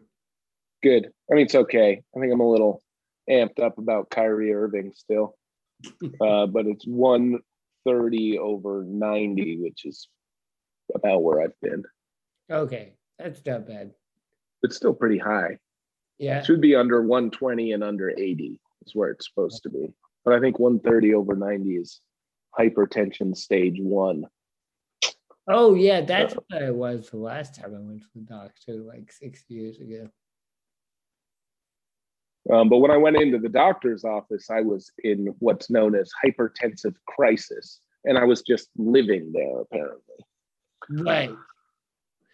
Good. 0.81 1.10
I 1.29 1.36
mean, 1.36 1.45
it's 1.45 1.55
okay. 1.55 2.01
I 2.15 2.19
think 2.19 2.31
I'm 2.31 2.39
a 2.39 2.49
little 2.49 2.81
amped 3.29 3.60
up 3.60 3.77
about 3.77 4.10
Kyrie 4.10 4.53
Irving 4.53 4.93
still, 4.95 5.36
uh, 6.21 6.45
but 6.45 6.67
it's 6.67 6.86
130 6.86 8.39
over 8.39 8.84
90, 8.88 9.62
which 9.62 9.86
is 9.86 10.08
about 10.93 11.23
where 11.23 11.41
I've 11.41 11.60
been. 11.62 11.84
Okay, 12.49 12.93
that's 13.17 13.45
not 13.45 13.67
bad. 13.67 13.91
It's 14.63 14.75
still 14.75 14.93
pretty 14.93 15.17
high. 15.17 15.58
Yeah. 16.17 16.39
It 16.39 16.45
should 16.45 16.62
be 16.62 16.75
under 16.75 17.01
120 17.01 17.73
and 17.73 17.84
under 17.84 18.10
80 18.10 18.60
is 18.86 18.95
where 18.95 19.10
it's 19.10 19.28
supposed 19.28 19.63
to 19.63 19.69
be. 19.69 19.93
But 20.23 20.34
I 20.34 20.39
think 20.39 20.60
130 20.60 21.13
over 21.13 21.36
90 21.36 21.75
is 21.75 22.01
hypertension 22.58 23.36
stage 23.36 23.78
one. 23.80 24.25
Oh, 25.47 25.75
yeah, 25.75 26.01
that's 26.01 26.34
what 26.34 26.63
I 26.63 26.71
was 26.71 27.10
the 27.10 27.17
last 27.17 27.56
time 27.56 27.75
I 27.75 27.80
went 27.80 28.01
to 28.01 28.08
the 28.15 28.21
doctor, 28.21 28.78
like 28.78 29.12
six 29.12 29.43
years 29.47 29.80
ago. 29.80 30.10
Um, 32.51 32.69
but 32.69 32.78
when 32.78 32.91
I 32.91 32.97
went 32.97 33.17
into 33.17 33.38
the 33.38 33.49
doctor's 33.49 34.04
office, 34.04 34.49
I 34.49 34.62
was 34.62 34.91
in 35.04 35.36
what's 35.39 35.69
known 35.69 35.95
as 35.95 36.12
hypertensive 36.23 36.95
crisis, 37.08 37.82
and 38.06 38.17
I 38.17 38.23
was 38.23 38.41
just 38.41 38.69
living 38.78 39.32
there 39.34 39.62
apparently. 39.62 40.15
Right. 40.89 41.32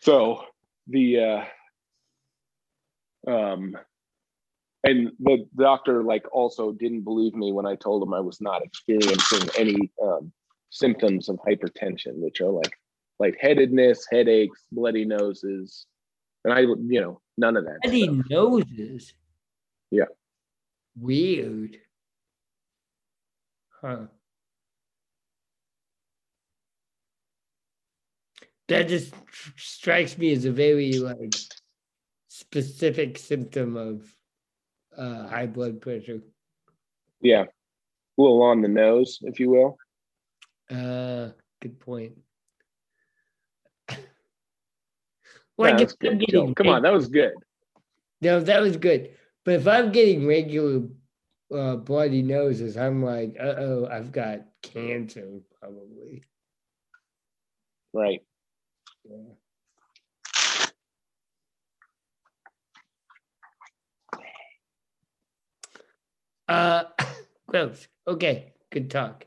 So 0.02 0.46
the 0.88 1.20
uh, 1.20 1.44
um, 3.28 3.76
and 4.84 5.12
the 5.20 5.46
doctor 5.56 6.04
like 6.04 6.26
also 6.32 6.72
didn't 6.72 7.02
believe 7.02 7.36
me 7.36 7.52
when 7.52 7.66
I 7.68 7.76
told 7.76 8.02
him 8.02 8.14
I 8.14 8.20
was 8.20 8.42
not 8.42 8.64
experiencing 8.64 9.50
any 9.58 9.92
um, 10.02 10.32
symptoms 10.70 11.30
of 11.30 11.38
hypertension, 11.48 12.16
which 12.16 12.42
are 12.42 12.50
like 12.50 12.74
lightheadedness, 13.20 14.06
headaches, 14.12 14.64
bloody 14.72 15.06
noses, 15.06 15.86
and 16.44 16.54
I, 16.54 16.62
you 16.62 17.02
know, 17.02 17.22
none 17.38 17.58
of 17.58 17.66
that. 17.66 17.80
Bloody 17.84 18.04
stuff. 18.04 18.26
noses. 18.30 19.14
Yeah. 19.92 20.06
Weird. 21.00 21.78
Huh. 23.82 24.06
That 28.68 28.88
just 28.88 29.14
strikes 29.58 30.18
me 30.18 30.32
as 30.32 30.46
a 30.46 30.52
very 30.52 30.94
like 30.94 31.36
specific 32.32 33.18
symptom 33.18 33.76
of 33.76 34.16
uh, 34.98 35.28
high 35.28 35.48
blood 35.48 35.82
pressure. 35.82 36.22
Yeah, 37.20 37.44
a 37.44 38.22
little 38.22 38.42
on 38.42 38.62
the 38.62 38.70
nose, 38.70 39.20
if 39.24 39.38
you 39.38 39.50
will. 39.50 39.78
Uh, 40.70 41.32
good 41.62 41.80
point. 41.80 42.14
Like 45.58 45.78
that's 45.78 45.96
I'm 46.02 46.18
good, 46.18 46.26
getting 46.26 46.56
Come 46.56 46.70
on, 46.70 46.82
that 46.82 46.94
was 46.94 47.08
good. 47.08 47.34
No, 48.22 48.40
that 48.40 48.62
was 48.62 48.78
good. 48.78 49.12
But 49.46 49.56
if 49.56 49.68
I'm 49.68 49.92
getting 49.92 50.26
regular 50.26 50.88
uh, 51.54 51.76
bloody 51.76 52.24
noses, 52.24 52.78
I'm 52.78 53.04
like, 53.04 53.36
uh 53.40 53.56
oh, 53.58 53.88
I've 53.92 54.12
got 54.12 54.46
cancer 54.64 55.42
probably. 55.60 56.24
Right. 57.94 58.22
Yeah. 59.04 59.34
Uh, 66.52 66.84
gross. 67.48 67.88
Okay, 68.08 68.54
good 68.72 68.92
talk. 68.92 69.26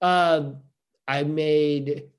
Um, 0.00 0.58
I 1.06 1.22
made 1.24 2.10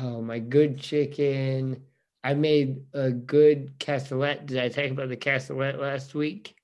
oh 0.00 0.22
my 0.22 0.38
good 0.38 0.78
chicken. 0.78 1.82
I 2.24 2.34
made 2.34 2.82
a 2.94 3.10
good 3.10 3.78
cassoulet. 3.78 4.46
Did 4.46 4.58
I 4.58 4.68
talk 4.68 4.90
about 4.90 5.08
the 5.08 5.16
cassoulet 5.16 5.78
last 5.78 6.14
week? 6.14 6.54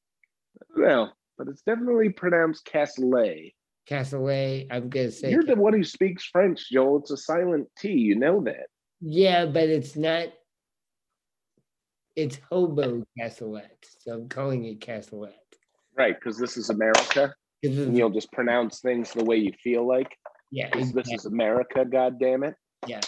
Well, 0.76 1.14
but 1.38 1.48
it's 1.48 1.62
definitely 1.62 2.10
pronounced 2.10 2.66
cassoulet. 2.66 3.54
Cassoulet. 3.88 4.66
I'm 4.70 4.88
gonna 4.88 5.10
say 5.10 5.30
You're 5.30 5.44
the 5.44 5.56
one 5.56 5.74
who 5.74 5.84
speaks 5.84 6.24
French, 6.24 6.70
Joel. 6.70 7.00
It's 7.00 7.10
a 7.10 7.16
silent 7.16 7.68
T. 7.78 7.90
You 7.92 8.16
know 8.16 8.42
that. 8.44 8.66
yeah, 9.00 9.46
but 9.46 9.68
it's 9.68 9.96
not. 9.96 10.28
It's 12.16 12.38
hobo 12.48 13.02
cassoulet, 13.18 13.66
so 13.98 14.12
I'm 14.14 14.28
calling 14.28 14.64
it 14.64 14.80
cassoulet. 14.80 15.32
Right, 15.96 16.14
because 16.14 16.38
this 16.38 16.56
is 16.56 16.70
America, 16.70 17.34
and 17.62 17.96
you'll 17.96 18.10
just 18.10 18.32
pronounce 18.32 18.80
things 18.80 19.12
the 19.12 19.24
way 19.24 19.36
you 19.36 19.52
feel 19.62 19.86
like. 19.86 20.16
yeah, 20.50 20.70
'cause 20.70 20.92
this 20.92 21.06
exactly. 21.08 21.14
is 21.14 21.26
America, 21.26 21.84
God 21.84 22.18
damn 22.18 22.44
it. 22.44 22.54
Yeah. 22.86 23.00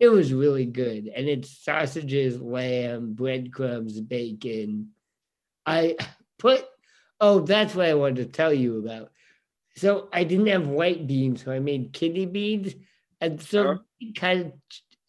it 0.00 0.08
was 0.08 0.32
really 0.32 0.66
good. 0.66 1.06
And 1.08 1.28
it's 1.28 1.50
sausages, 1.62 2.40
lamb, 2.40 3.12
breadcrumbs, 3.14 4.00
bacon. 4.00 4.92
I 5.66 5.96
put 6.38 6.64
oh, 7.20 7.40
that's 7.40 7.74
what 7.76 7.86
I 7.86 7.94
wanted 7.94 8.16
to 8.16 8.32
tell 8.32 8.52
you 8.52 8.78
about. 8.78 9.12
So 9.76 10.08
I 10.12 10.24
didn't 10.24 10.48
have 10.48 10.66
white 10.66 11.06
beans, 11.06 11.44
so 11.44 11.52
I 11.52 11.60
made 11.60 11.92
kidney 11.92 12.26
beans, 12.26 12.74
and 13.20 13.40
so 13.40 13.62
Uh-huh. 13.68 14.12
kind 14.16 14.40
of, 14.46 14.52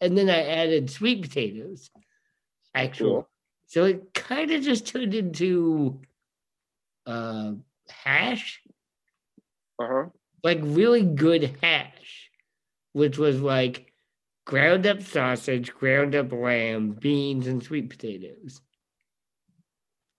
and 0.00 0.16
then 0.16 0.28
I 0.30 0.42
added 0.46 0.90
sweet 0.90 1.22
potatoes. 1.22 1.90
Actual, 2.74 3.10
Cool. 3.10 3.28
so 3.66 3.84
it 3.84 4.14
kind 4.14 4.50
of 4.52 4.62
just 4.62 4.86
turned 4.86 5.14
into 5.14 6.00
uh, 7.06 7.52
hash, 7.88 8.62
Uh-huh. 9.78 10.08
like 10.42 10.58
really 10.62 11.02
good 11.02 11.56
hash, 11.62 12.30
which 12.92 13.18
was 13.18 13.40
like 13.40 13.92
ground 14.46 14.86
up 14.86 15.02
sausage, 15.02 15.72
ground 15.74 16.14
up 16.14 16.32
lamb, 16.32 16.92
beans, 16.92 17.46
and 17.46 17.62
sweet 17.62 17.90
potatoes. 17.90 18.60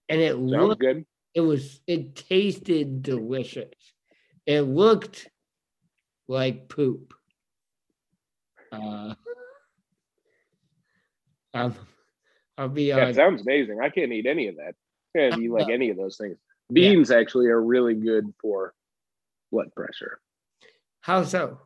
And 0.10 0.21
it 0.21 0.34
Sounds 0.36 0.50
looked 0.69 0.82
good. 0.82 1.06
it 1.34 1.41
was 1.41 1.82
it 1.88 2.15
tasted 2.15 3.02
delicious. 3.02 3.74
It 4.45 4.62
looked 4.62 5.28
like 6.28 6.69
poop. 6.69 7.13
Uh, 8.71 9.15
um, 11.54 11.76
I'll 12.58 12.69
be 12.69 12.91
That 12.91 13.02
honest. 13.02 13.15
sounds 13.15 13.41
amazing. 13.41 13.80
I 13.82 13.89
can't 13.89 14.12
eat 14.12 14.26
any 14.26 14.48
of 14.48 14.58
that. 14.58 14.76
I 15.15 15.19
can't 15.19 15.38
eat 15.38 15.52
like 15.52 15.67
Uh, 15.67 15.69
any 15.69 15.89
of 15.89 15.98
those 15.98 16.17
things. 16.17 16.38
Beans 16.71 17.12
actually 17.12 17.47
are 17.47 17.62
really 17.62 17.93
good 17.93 18.34
for 18.41 18.73
blood 19.51 19.73
pressure. 19.75 20.19
How 21.01 21.23
so? 21.23 21.60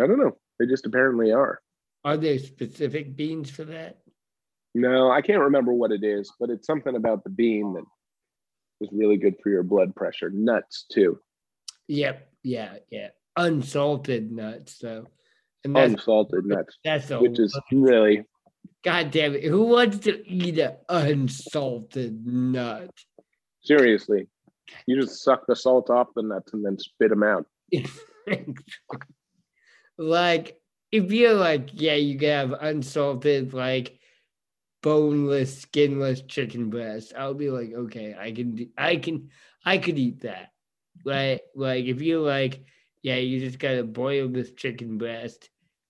I 0.00 0.06
don't 0.06 0.20
know. 0.20 0.36
They 0.58 0.66
just 0.66 0.86
apparently 0.86 1.32
are. 1.32 1.60
Are 2.04 2.16
there 2.16 2.38
specific 2.38 3.16
beans 3.16 3.50
for 3.50 3.64
that? 3.64 3.98
No, 4.74 5.10
I 5.10 5.20
can't 5.20 5.40
remember 5.40 5.72
what 5.72 5.90
it 5.90 6.04
is, 6.04 6.32
but 6.38 6.50
it's 6.50 6.66
something 6.66 6.94
about 6.94 7.24
the 7.24 7.30
bean 7.30 7.74
that 7.74 7.84
is 8.80 8.90
really 8.92 9.16
good 9.16 9.34
for 9.42 9.50
your 9.50 9.64
blood 9.64 9.94
pressure. 9.96 10.30
Nuts 10.30 10.86
too. 10.92 11.18
Yep. 11.88 12.28
Yeah. 12.44 12.74
Yeah. 12.90 13.08
Unsalted 13.36 14.30
nuts, 14.30 14.78
though. 14.78 15.06
And 15.64 15.74
that's 15.74 15.92
Unsalted 15.92 16.46
nuts, 16.46 16.78
that's 16.84 17.10
which 17.10 17.38
is 17.38 17.58
really 17.70 18.24
God 18.82 19.10
damn 19.10 19.34
it. 19.34 19.44
Who 19.44 19.64
wants 19.64 19.98
to 20.00 20.26
eat 20.26 20.58
an 20.58 20.76
unsalted 20.88 22.26
nut? 22.26 22.90
Seriously. 23.62 24.28
You 24.86 25.00
just 25.00 25.22
suck 25.22 25.46
the 25.46 25.56
salt 25.56 25.90
off 25.90 26.08
the 26.14 26.22
nuts 26.22 26.52
and 26.52 26.64
then 26.64 26.78
spit 26.78 27.10
them 27.10 27.22
out. 27.22 27.46
like 29.98 30.60
if 30.92 31.12
you're 31.12 31.34
like, 31.34 31.70
yeah, 31.72 31.94
you 31.94 32.18
can 32.18 32.28
have 32.28 32.52
unsalted, 32.60 33.52
like 33.52 33.98
boneless, 34.82 35.60
skinless 35.60 36.22
chicken 36.22 36.70
breast. 36.70 37.12
I'll 37.16 37.34
be 37.34 37.50
like, 37.50 37.72
okay, 37.72 38.16
I 38.18 38.32
can, 38.32 38.54
do, 38.54 38.66
I 38.76 38.96
can, 38.96 39.30
I 39.64 39.78
could 39.78 39.98
eat 39.98 40.22
that. 40.22 40.50
Right? 41.04 41.40
Like 41.54 41.84
if 41.84 42.00
you're 42.00 42.20
like, 42.20 42.64
yeah, 43.02 43.16
you 43.16 43.40
just 43.40 43.58
gotta 43.58 43.84
boil 43.84 44.28
this 44.28 44.52
chicken 44.52 44.98
breast, 44.98 45.48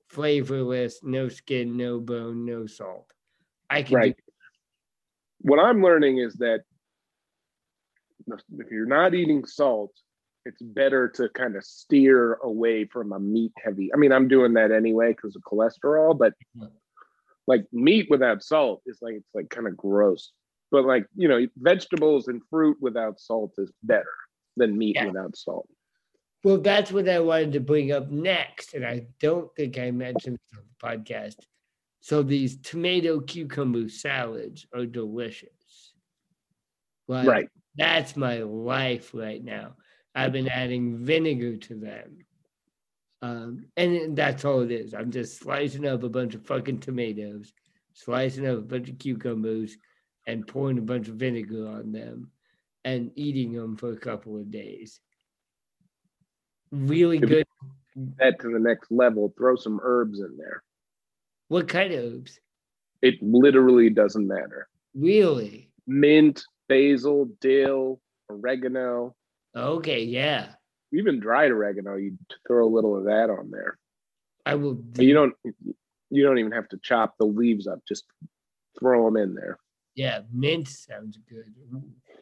flavorless, 0.09 1.00
no 1.02 1.28
skin, 1.28 1.76
no 1.76 1.98
bone, 1.98 2.44
no 2.44 2.66
salt. 2.66 3.06
I 3.68 3.83
can 3.83 3.96
Right. 3.96 4.16
What 5.42 5.59
I'm 5.59 5.83
learning 5.83 6.18
is 6.18 6.35
that 6.35 6.61
if 8.59 8.71
you're 8.71 8.87
not 8.87 9.14
eating 9.14 9.45
salt, 9.45 9.93
it's 10.47 10.62
better 10.62 11.09
to 11.09 11.29
kind 11.31 11.57
of 11.57 11.64
steer 11.64 12.35
away 12.35 12.87
from 12.87 13.12
a 13.12 13.21
meat 13.21 13.53
heavy. 13.62 13.90
I 13.93 13.97
mean, 13.97 14.12
I'm 14.12 14.29
doing 14.29 14.55
that 14.55 14.73
anyway 14.73 15.12
because 15.12 15.37
of 15.37 15.43
cholesterol, 15.43 16.19
but 16.19 16.35
like 17.47 17.66
meat 17.73 18.07
without 18.09 18.43
salt 18.43 18.83
is 18.87 18.99
like 19.03 19.14
it's 19.14 19.35
like 19.35 19.51
kind 19.51 19.66
of 19.66 19.77
gross. 19.77 20.33
But 20.71 20.85
like, 20.85 21.07
you 21.16 21.29
know, 21.29 21.47
vegetables 21.59 22.29
and 22.29 22.40
fruit 22.49 22.77
without 22.81 23.21
salt 23.21 23.53
is 23.59 23.73
better 23.83 24.14
than 24.57 24.79
meat 24.79 24.97
Yeah. 24.97 25.07
without 25.07 25.37
salt. 25.37 25.69
Well, 26.43 26.59
that's 26.59 26.90
what 26.90 27.09
I 27.09 27.21
wanted 27.21 27.53
to 27.53 27.61
bring 27.61 27.93
up 27.93 28.09
next, 28.09 28.73
and 28.73 28.87
I 28.87 29.07
don't 29.21 29.55
think 29.57 29.79
I 29.79 29.90
mentioned 29.90 30.38
it 30.53 30.57
on 30.57 30.64
the 30.64 30.99
podcast. 30.99 31.37
So 32.01 32.23
these 32.23 32.57
tomato 32.62 33.21
cucumber 33.21 33.90
salads 33.90 34.66
are 34.75 34.87
delicious. 34.87 35.93
Like, 37.09 37.29
Right. 37.29 37.49
That's 37.76 38.16
my 38.16 38.38
life 38.38 39.11
right 39.14 39.42
now. 39.42 39.74
I've 40.14 40.33
been 40.33 40.48
adding 40.48 41.04
vinegar 41.04 41.56
to 41.56 41.74
them. 41.76 42.18
Um, 43.22 43.66
and 43.76 44.16
that's 44.16 44.44
all 44.44 44.61
it 44.61 44.70
is. 44.70 44.94
I'm 44.94 45.11
just 45.11 45.38
slicing 45.38 45.87
up 45.87 46.02
a 46.02 46.09
bunch 46.09 46.35
of 46.35 46.46
fucking 46.46 46.80
tomatoes, 46.80 47.52
slicing 47.92 48.46
up 48.46 48.59
a 48.59 48.62
bunch 48.62 48.88
of 48.88 48.98
cucumbers, 48.98 49.76
and 50.26 50.46
pouring 50.46 50.78
a 50.78 50.83
bunch 50.83 51.09
of 51.09 51.14
vinegar 51.16 51.68
on 51.68 51.92
them 51.92 52.30
and 52.85 53.11
eating 53.14 53.52
them 53.52 53.76
for 53.76 53.92
a 53.92 53.96
couple 53.96 54.37
of 54.37 54.50
days. 54.50 55.00
Really 56.70 57.18
good. 57.18 57.46
That 58.18 58.40
to 58.40 58.52
the 58.52 58.59
next 58.59 58.90
level, 58.90 59.35
throw 59.37 59.56
some 59.56 59.80
herbs 59.83 60.20
in 60.20 60.37
there. 60.37 60.62
What 61.48 61.68
kind 61.68 61.92
of 61.92 62.04
herbs? 62.04 62.38
It 63.02 63.16
literally 63.20 63.90
doesn't 63.90 64.26
matter. 64.26 64.68
Really? 64.94 65.70
Mint, 65.87 66.44
basil, 66.70 67.28
dill, 67.40 68.00
oregano, 68.30 69.14
Okay, 69.56 70.04
yeah. 70.04 70.52
even 70.92 71.18
dried 71.18 71.50
oregano. 71.50 71.96
You 71.96 72.16
throw 72.46 72.64
a 72.66 72.70
little 72.74 72.96
of 72.96 73.04
that 73.04 73.28
on 73.28 73.50
there. 73.50 73.76
I 74.46 74.54
will. 74.54 74.74
But 74.74 75.04
you 75.04 75.12
don't. 75.12 75.35
You 76.12 76.22
don't 76.24 76.38
even 76.38 76.52
have 76.52 76.68
to 76.70 76.78
chop 76.83 77.16
the 77.18 77.26
leaves 77.26 77.66
up. 77.66 77.80
Just 77.87 78.04
throw 78.78 79.04
them 79.04 79.16
in 79.16 79.35
there. 79.35 79.59
Yeah, 79.96 80.20
mint 80.33 80.68
sounds 80.68 81.18
good. 81.28 81.52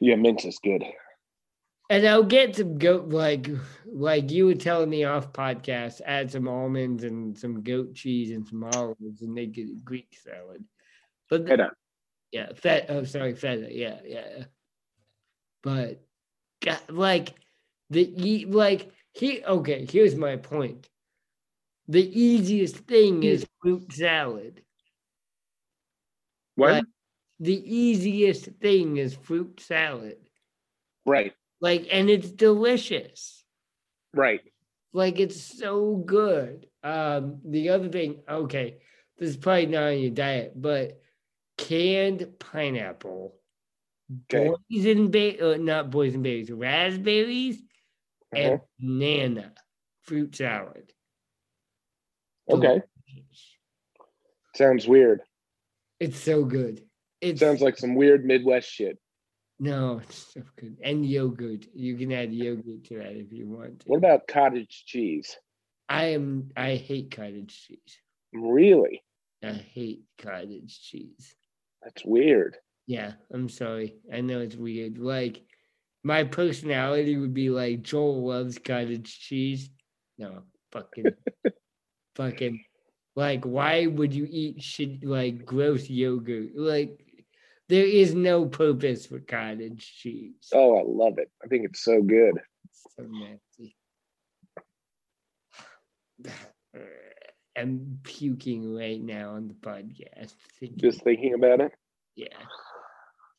Yeah, 0.00 0.16
mint 0.16 0.44
is 0.44 0.58
good. 0.58 0.82
And 1.90 2.06
I'll 2.06 2.22
get 2.24 2.56
some 2.56 2.78
goat 2.78 3.08
like 3.08 3.48
like 3.86 4.30
you 4.30 4.46
were 4.46 4.54
telling 4.54 4.90
me 4.90 5.04
off 5.04 5.32
podcast, 5.32 6.00
add 6.04 6.30
some 6.30 6.48
almonds 6.48 7.04
and 7.04 7.38
some 7.38 7.62
goat 7.62 7.94
cheese 7.94 8.30
and 8.30 8.46
some 8.46 8.64
olives 8.64 9.22
and 9.22 9.32
make 9.32 9.56
a 9.58 9.66
Greek 9.84 10.16
salad. 10.22 10.64
But 11.30 11.46
the-. 11.46 11.70
Yeah, 12.32 12.52
feta. 12.54 12.86
Oh, 12.88 13.04
sorry, 13.04 13.34
feta. 13.34 13.68
Yeah, 13.70 13.98
yeah. 14.04 14.44
But 15.62 16.02
God, 16.64 16.80
like 16.88 17.34
the 17.90 18.02
e 18.02 18.44
like 18.46 18.90
he 19.12 19.44
okay. 19.44 19.86
Here's 19.90 20.14
my 20.14 20.36
point. 20.36 20.88
The 21.88 22.20
easiest 22.20 22.76
thing 22.76 23.22
is 23.22 23.46
fruit 23.62 23.92
salad. 23.92 24.62
What? 26.54 26.72
Like, 26.72 26.84
the 27.40 27.76
easiest 27.76 28.44
thing 28.60 28.98
is 28.98 29.14
fruit 29.14 29.60
salad. 29.60 30.18
Right. 31.06 31.32
Like, 31.60 31.88
and 31.90 32.10
it's 32.10 32.30
delicious. 32.30 33.42
Right. 34.12 34.42
Like, 34.92 35.18
it's 35.18 35.40
so 35.40 35.96
good. 35.96 36.66
Um, 36.82 37.40
the 37.44 37.70
other 37.70 37.88
thing, 37.88 38.20
okay, 38.28 38.78
this 39.18 39.30
is 39.30 39.36
probably 39.36 39.66
not 39.66 39.84
on 39.84 39.98
your 39.98 40.10
diet, 40.10 40.52
but 40.54 41.00
canned 41.58 42.38
pineapple, 42.38 43.34
Okay. 44.32 44.50
boysenberry, 44.72 45.42
uh, 45.42 45.56
not 45.58 45.90
boysenberries, 45.90 46.50
raspberries, 46.50 47.62
and 48.34 48.54
Uh-huh. 48.54 48.64
banana 48.78 49.54
fruit 50.00 50.34
salad. 50.34 50.92
Okay. 52.50 52.80
Sounds 54.54 54.88
weird. 54.88 55.22
It's 56.00 56.18
so 56.18 56.44
good. 56.44 56.88
It 57.20 57.38
Sounds 57.38 57.60
like 57.60 57.76
some 57.76 57.94
weird 57.94 58.24
Midwest 58.24 58.70
shit. 58.70 58.98
no, 59.58 59.98
it's 59.98 60.32
so 60.32 60.42
good. 60.56 60.78
And 60.82 61.04
yogurt. 61.04 61.66
You 61.74 61.96
can 61.96 62.12
add 62.12 62.32
yogurt 62.32 62.84
to 62.84 62.98
that 62.98 63.16
if 63.16 63.32
you 63.32 63.48
want. 63.48 63.80
To. 63.80 63.88
What 63.88 63.98
about 63.98 64.26
cottage 64.28 64.84
cheese? 64.86 65.36
I 65.88 66.06
am. 66.14 66.50
I 66.56 66.76
hate 66.76 67.10
cottage 67.10 67.66
cheese. 67.66 67.98
Really? 68.32 69.02
I 69.42 69.52
hate 69.52 70.04
cottage 70.18 70.80
cheese. 70.80 71.34
That's 71.88 72.04
weird. 72.04 72.58
Yeah, 72.86 73.12
I'm 73.32 73.48
sorry. 73.48 73.96
I 74.12 74.20
know 74.20 74.40
it's 74.40 74.56
weird. 74.56 74.98
Like, 74.98 75.40
my 76.04 76.24
personality 76.24 77.16
would 77.16 77.32
be 77.32 77.48
like 77.48 77.80
Joel 77.80 78.28
loves 78.28 78.58
cottage 78.58 79.18
cheese. 79.18 79.70
No, 80.18 80.42
fucking, 80.70 81.12
fucking. 82.14 82.62
Like, 83.16 83.44
why 83.44 83.86
would 83.86 84.12
you 84.12 84.28
eat 84.30 84.62
shit 84.62 85.02
like 85.02 85.46
gross 85.46 85.88
yogurt? 85.88 86.50
Like, 86.54 87.02
there 87.70 87.86
is 87.86 88.14
no 88.14 88.44
purpose 88.44 89.06
for 89.06 89.18
cottage 89.20 89.90
cheese. 90.00 90.50
Oh, 90.52 90.76
I 90.76 90.82
love 90.84 91.16
it. 91.16 91.30
I 91.42 91.46
think 91.46 91.64
it's 91.64 91.82
so 91.82 92.02
good. 92.02 92.34
It's 92.66 92.82
so 92.96 93.06
nasty. 93.08 93.76
I'm 97.58 97.98
puking 98.04 98.74
right 98.76 99.00
now 99.02 99.30
on 99.34 99.48
the 99.48 99.54
podcast. 99.54 100.34
thinking- 100.60 100.78
Just 100.78 101.02
thinking 101.02 101.34
about 101.34 101.60
it. 101.60 101.72
yeah. 102.14 102.26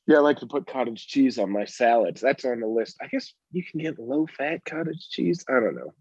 Yeah, 0.08 0.18
I 0.18 0.22
like 0.22 0.40
to 0.40 0.48
put 0.48 0.66
cottage 0.66 1.06
cheese 1.06 1.38
on 1.38 1.52
my 1.52 1.66
salads. 1.66 2.20
That's 2.20 2.44
on 2.44 2.62
the 2.62 2.68
list. 2.68 2.98
I 3.00 3.06
guess 3.08 3.32
you 3.52 3.64
can 3.64 3.80
get 3.80 4.00
low 4.00 4.26
fat 4.26 4.66
cottage 4.66 5.08
cheese. 5.12 5.46
I 5.48 5.54
don't 5.60 5.76
know. 5.76 5.94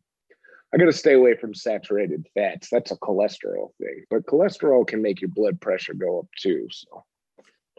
I 0.73 0.79
got 0.79 0.87
to 0.87 0.93
stay 0.95 1.13
away 1.13 1.37
from 1.37 1.55
saturated 1.55 2.27
fats. 2.35 2.69
That's 2.71 2.91
a 2.91 2.97
cholesterol 2.97 3.69
thing, 3.79 4.05
but 4.09 4.25
cholesterol 4.25 4.87
can 4.87 5.03
make 5.03 5.21
your 5.21 5.29
blood 5.29 5.61
pressure 5.61 5.93
go 5.93 6.21
up 6.21 6.27
too. 6.41 6.69
So 6.71 7.05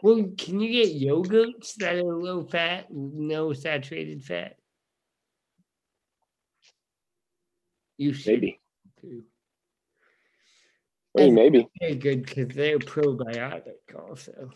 Well, 0.04 0.30
can 0.38 0.60
you 0.60 0.70
get 0.70 0.94
yogurts 1.02 1.74
that 1.78 1.96
are 1.96 2.02
low 2.04 2.44
fat, 2.44 2.86
no 2.92 3.52
saturated 3.52 4.22
fat? 4.24 4.56
You 7.98 8.12
should 8.12 8.34
maybe, 8.34 8.60
too. 9.00 9.24
I 11.18 11.22
mean, 11.22 11.34
maybe, 11.34 11.68
They're 11.80 11.94
good 11.94 12.24
because 12.24 12.54
they're 12.54 12.78
probiotic 12.78 13.98
also. 13.98 14.50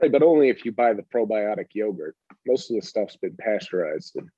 Hey, 0.00 0.08
but 0.08 0.22
only 0.22 0.48
if 0.48 0.64
you 0.64 0.72
buy 0.72 0.94
the 0.94 1.02
probiotic 1.02 1.66
yogurt. 1.74 2.16
Most 2.46 2.70
of 2.70 2.76
the 2.76 2.86
stuff's 2.86 3.16
been 3.16 3.36
pasteurized, 3.38 4.16
and 4.16 4.28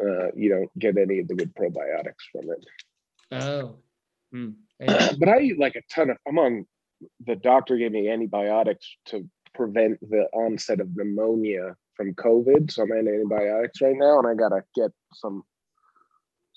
uh, 0.00 0.30
you 0.36 0.48
don't 0.50 0.78
get 0.78 0.98
any 0.98 1.18
of 1.18 1.28
the 1.28 1.34
good 1.34 1.54
probiotics 1.54 2.28
from 2.30 2.50
it. 2.50 2.64
Oh. 3.32 3.76
Hmm. 4.32 4.50
But 5.18 5.28
I 5.28 5.40
eat 5.40 5.58
like 5.58 5.76
a 5.76 5.82
ton 5.92 6.10
of. 6.10 6.18
I'm 6.26 6.38
on. 6.38 6.66
The 7.26 7.36
doctor 7.36 7.78
gave 7.78 7.92
me 7.92 8.10
antibiotics 8.10 8.86
to 9.06 9.28
prevent 9.54 9.98
the 10.00 10.26
onset 10.32 10.80
of 10.80 10.94
pneumonia 10.94 11.74
from 11.94 12.14
COVID. 12.14 12.70
So 12.70 12.82
I'm 12.82 12.92
on 12.92 13.08
antibiotics 13.08 13.80
right 13.80 13.96
now, 13.96 14.18
and 14.18 14.28
I 14.28 14.34
gotta 14.34 14.62
get 14.74 14.90
some 15.14 15.42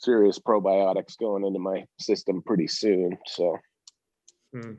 serious 0.04 0.40
probiotics 0.40 1.18
going 1.18 1.46
into 1.46 1.60
my 1.60 1.86
system 2.00 2.42
pretty 2.46 2.68
soon. 2.68 3.18
So 3.28 3.58
hmm. 4.54 4.74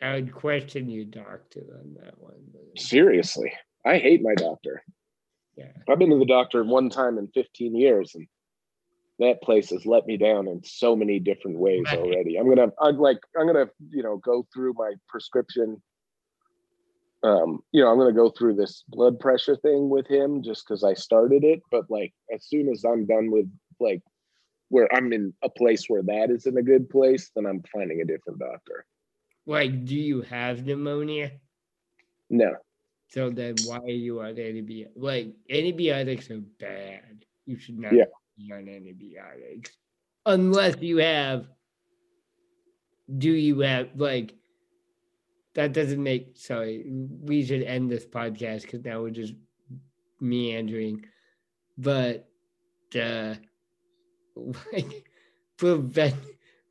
I 0.00 0.14
would 0.14 0.32
question 0.32 0.88
your 0.88 1.04
doctor 1.04 1.60
on 1.78 1.96
that 2.02 2.18
one. 2.18 2.34
seriously, 2.76 3.52
I 3.84 3.98
hate 3.98 4.22
my 4.22 4.34
doctor. 4.34 4.82
Yeah. 5.56 5.72
I've 5.88 5.98
been 5.98 6.10
to 6.10 6.18
the 6.18 6.24
doctor 6.24 6.64
one 6.64 6.88
time 6.88 7.18
in 7.18 7.28
15 7.34 7.76
years, 7.76 8.14
and 8.14 8.26
that 9.18 9.42
place 9.42 9.70
has 9.70 9.84
let 9.84 10.06
me 10.06 10.16
down 10.16 10.48
in 10.48 10.62
so 10.64 10.96
many 10.96 11.18
different 11.18 11.58
ways 11.58 11.84
Right. 11.86 11.98
already. 11.98 12.38
I'm 12.38 12.48
gonna, 12.48 12.72
I'm 12.80 12.98
like, 12.98 13.18
I'm 13.38 13.46
gonna, 13.46 13.68
you 13.90 14.02
know, 14.02 14.16
go 14.16 14.46
through 14.54 14.72
my 14.74 14.94
prescription. 15.08 15.82
Um, 17.22 17.60
you 17.72 17.82
know, 17.82 17.90
I'm 17.90 17.98
gonna 17.98 18.12
go 18.12 18.30
through 18.30 18.54
this 18.54 18.84
blood 18.88 19.18
pressure 19.20 19.56
thing 19.56 19.90
with 19.90 20.06
him 20.06 20.42
just 20.42 20.66
because 20.66 20.84
I 20.84 20.94
started 20.94 21.44
it. 21.44 21.60
But 21.70 21.90
like, 21.90 22.14
as 22.34 22.46
soon 22.46 22.68
as 22.70 22.84
I'm 22.84 23.06
done 23.06 23.30
with 23.30 23.46
like 23.78 24.02
where 24.70 24.88
I'm 24.94 25.12
in 25.12 25.34
a 25.42 25.50
place 25.50 25.86
where 25.88 26.02
that 26.04 26.30
is 26.30 26.46
in 26.46 26.56
a 26.56 26.62
good 26.62 26.88
place, 26.90 27.30
then 27.34 27.46
I'm 27.46 27.62
finding 27.72 28.00
a 28.00 28.06
different 28.06 28.38
doctor. 28.40 28.86
Like, 29.46 29.84
do 29.84 29.96
you 29.96 30.22
have 30.22 30.64
pneumonia? 30.64 31.40
No, 32.30 32.56
So 33.08 33.30
then 33.30 33.62
why 33.64 33.78
are 33.78 33.88
you 33.90 34.20
on 34.20 34.38
antibiotics? 34.38 34.96
Like 34.96 35.34
antibiotics 35.50 36.30
are 36.30 36.40
bad. 36.40 37.24
You 37.46 37.58
should 37.58 37.78
not 37.78 37.92
Yeah. 37.96 38.04
be 38.36 38.52
on 38.52 38.68
antibiotics. 38.68 39.76
Unless 40.26 40.80
you 40.82 40.98
have 40.98 41.48
do 43.18 43.30
you 43.32 43.60
have 43.60 43.90
like 43.96 44.34
that 45.54 45.72
doesn't 45.72 46.02
make 46.02 46.36
sorry, 46.36 46.84
we 46.88 47.44
should 47.44 47.62
end 47.62 47.90
this 47.90 48.06
podcast 48.06 48.62
because 48.62 48.84
now 48.84 49.02
we're 49.02 49.10
just 49.10 49.34
meandering. 50.20 51.04
But 51.76 52.28
uh 52.94 53.34
like 54.72 55.04
prevent 55.56 56.16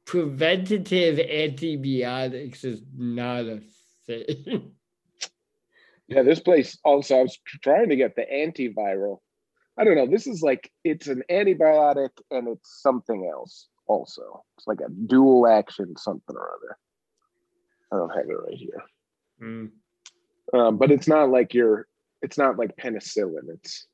preventative 0.05 1.19
antibiotics 1.19 2.63
is 2.63 2.81
not 2.95 3.45
a 3.45 3.61
thing. 4.07 4.71
Yeah, 6.09 6.23
this 6.23 6.39
place 6.39 6.75
also, 6.83 7.19
I 7.19 7.21
was 7.21 7.37
trying 7.61 7.89
to 7.89 7.95
get 7.95 8.15
the 8.15 8.23
antiviral. 8.23 9.19
I 9.77 9.83
don't 9.83 9.95
know. 9.95 10.07
This 10.07 10.25
is 10.25 10.41
like, 10.41 10.71
it's 10.83 11.05
an 11.07 11.21
antibiotic 11.29 12.09
and 12.31 12.47
it's 12.47 12.81
something 12.81 13.29
else 13.31 13.67
also. 13.85 14.43
It's 14.57 14.65
like 14.65 14.79
a 14.81 14.89
dual 14.89 15.47
action 15.47 15.95
something 15.97 16.35
or 16.35 16.49
other. 16.49 16.77
I 17.91 17.97
don't 17.97 18.15
have 18.15 18.29
it 18.29 18.33
right 18.33 18.57
here. 18.57 18.83
Mm. 19.41 19.69
Um, 20.53 20.77
but 20.77 20.91
it's 20.91 21.07
not 21.07 21.29
like 21.29 21.53
your, 21.53 21.87
it's 22.21 22.37
not 22.37 22.57
like 22.57 22.75
penicillin. 22.77 23.49
It's, 23.49 23.87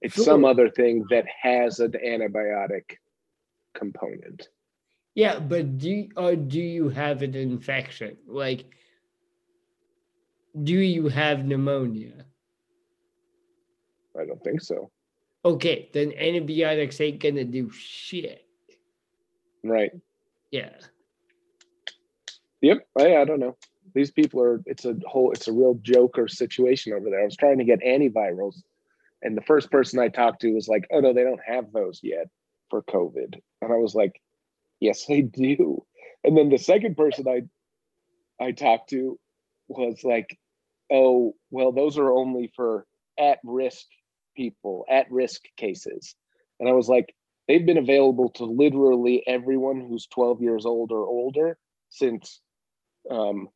it's 0.00 0.24
some 0.24 0.44
other 0.44 0.68
thing 0.68 1.04
that 1.10 1.26
has 1.42 1.78
an 1.78 1.92
antibiotic 1.92 2.96
component. 3.74 4.48
Yeah, 5.14 5.38
but 5.38 5.78
do 5.78 5.90
you, 5.90 6.08
or 6.16 6.34
do 6.34 6.60
you 6.60 6.88
have 6.88 7.22
an 7.22 7.34
infection? 7.34 8.16
Like, 8.26 8.64
do 10.62 10.74
you 10.74 11.08
have 11.08 11.44
pneumonia? 11.44 12.24
I 14.18 14.26
don't 14.26 14.42
think 14.42 14.60
so. 14.60 14.90
Okay, 15.44 15.88
then 15.92 16.12
antibiotics 16.12 17.00
ain't 17.00 17.20
gonna 17.20 17.44
do 17.44 17.70
shit. 17.70 18.46
Right. 19.64 19.92
Yeah. 20.50 20.70
Yep. 22.62 22.86
I, 22.98 23.16
I 23.16 23.24
don't 23.24 23.40
know. 23.40 23.56
These 23.94 24.12
people 24.12 24.40
are, 24.40 24.62
it's 24.64 24.84
a 24.84 24.94
whole, 25.04 25.32
it's 25.32 25.48
a 25.48 25.52
real 25.52 25.74
joker 25.82 26.28
situation 26.28 26.92
over 26.94 27.10
there. 27.10 27.20
I 27.20 27.24
was 27.24 27.36
trying 27.36 27.58
to 27.58 27.64
get 27.64 27.82
antivirals, 27.82 28.62
and 29.20 29.36
the 29.36 29.42
first 29.42 29.70
person 29.70 29.98
I 29.98 30.08
talked 30.08 30.40
to 30.42 30.52
was 30.54 30.68
like, 30.68 30.86
oh, 30.90 31.00
no, 31.00 31.12
they 31.12 31.24
don't 31.24 31.40
have 31.46 31.72
those 31.72 32.00
yet 32.02 32.28
for 32.70 32.82
COVID. 32.82 33.38
And 33.60 33.72
I 33.72 33.76
was 33.76 33.94
like, 33.94 34.20
yes, 34.80 35.04
they 35.06 35.22
do. 35.22 35.84
And 36.24 36.36
then 36.36 36.48
the 36.48 36.58
second 36.58 36.96
person 36.96 37.26
I, 37.28 37.42
I 38.42 38.52
talked 38.52 38.90
to 38.90 39.18
was 39.68 40.02
like, 40.04 40.38
oh, 40.90 41.34
well, 41.50 41.72
those 41.72 41.98
are 41.98 42.12
only 42.12 42.52
for 42.54 42.86
at 43.18 43.38
risk 43.44 43.86
people, 44.36 44.84
at 44.88 45.10
risk 45.10 45.42
cases. 45.56 46.14
And 46.60 46.68
I 46.68 46.72
was 46.72 46.88
like, 46.88 47.14
they've 47.48 47.66
been 47.66 47.78
available 47.78 48.30
to 48.30 48.44
literally 48.44 49.22
everyone 49.26 49.80
who's 49.80 50.06
12 50.06 50.40
years 50.40 50.64
old 50.64 50.92
or 50.92 51.06
older 51.06 51.58
since 51.90 52.40
um, 53.10 53.48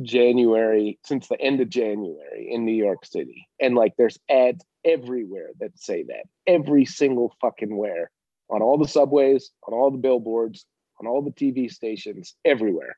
January, 0.00 0.98
since 1.04 1.28
the 1.28 1.40
end 1.40 1.60
of 1.60 1.68
January 1.68 2.48
in 2.50 2.64
New 2.64 2.72
York 2.72 3.04
City. 3.04 3.48
And 3.60 3.74
like 3.74 3.94
there's 3.96 4.18
ads 4.30 4.64
everywhere 4.84 5.50
that 5.60 5.78
say 5.78 6.04
that, 6.04 6.24
every 6.46 6.84
single 6.84 7.34
fucking 7.40 7.76
where, 7.76 8.10
on 8.48 8.62
all 8.62 8.78
the 8.78 8.88
subways, 8.88 9.50
on 9.66 9.74
all 9.74 9.90
the 9.90 9.98
billboards, 9.98 10.66
on 11.00 11.06
all 11.06 11.22
the 11.22 11.30
TV 11.30 11.70
stations, 11.70 12.34
everywhere. 12.44 12.96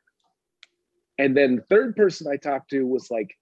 And 1.19 1.37
then 1.37 1.57
the 1.57 1.63
third 1.63 1.97
person 1.97 2.27
I 2.31 2.37
talked 2.37 2.71
to 2.71 2.87
was 2.87 3.11
like, 3.11 3.37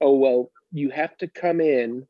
oh, 0.00 0.14
well, 0.14 0.50
you 0.72 0.90
have 0.90 1.16
to 1.18 1.28
come 1.28 1.60
in 1.60 2.06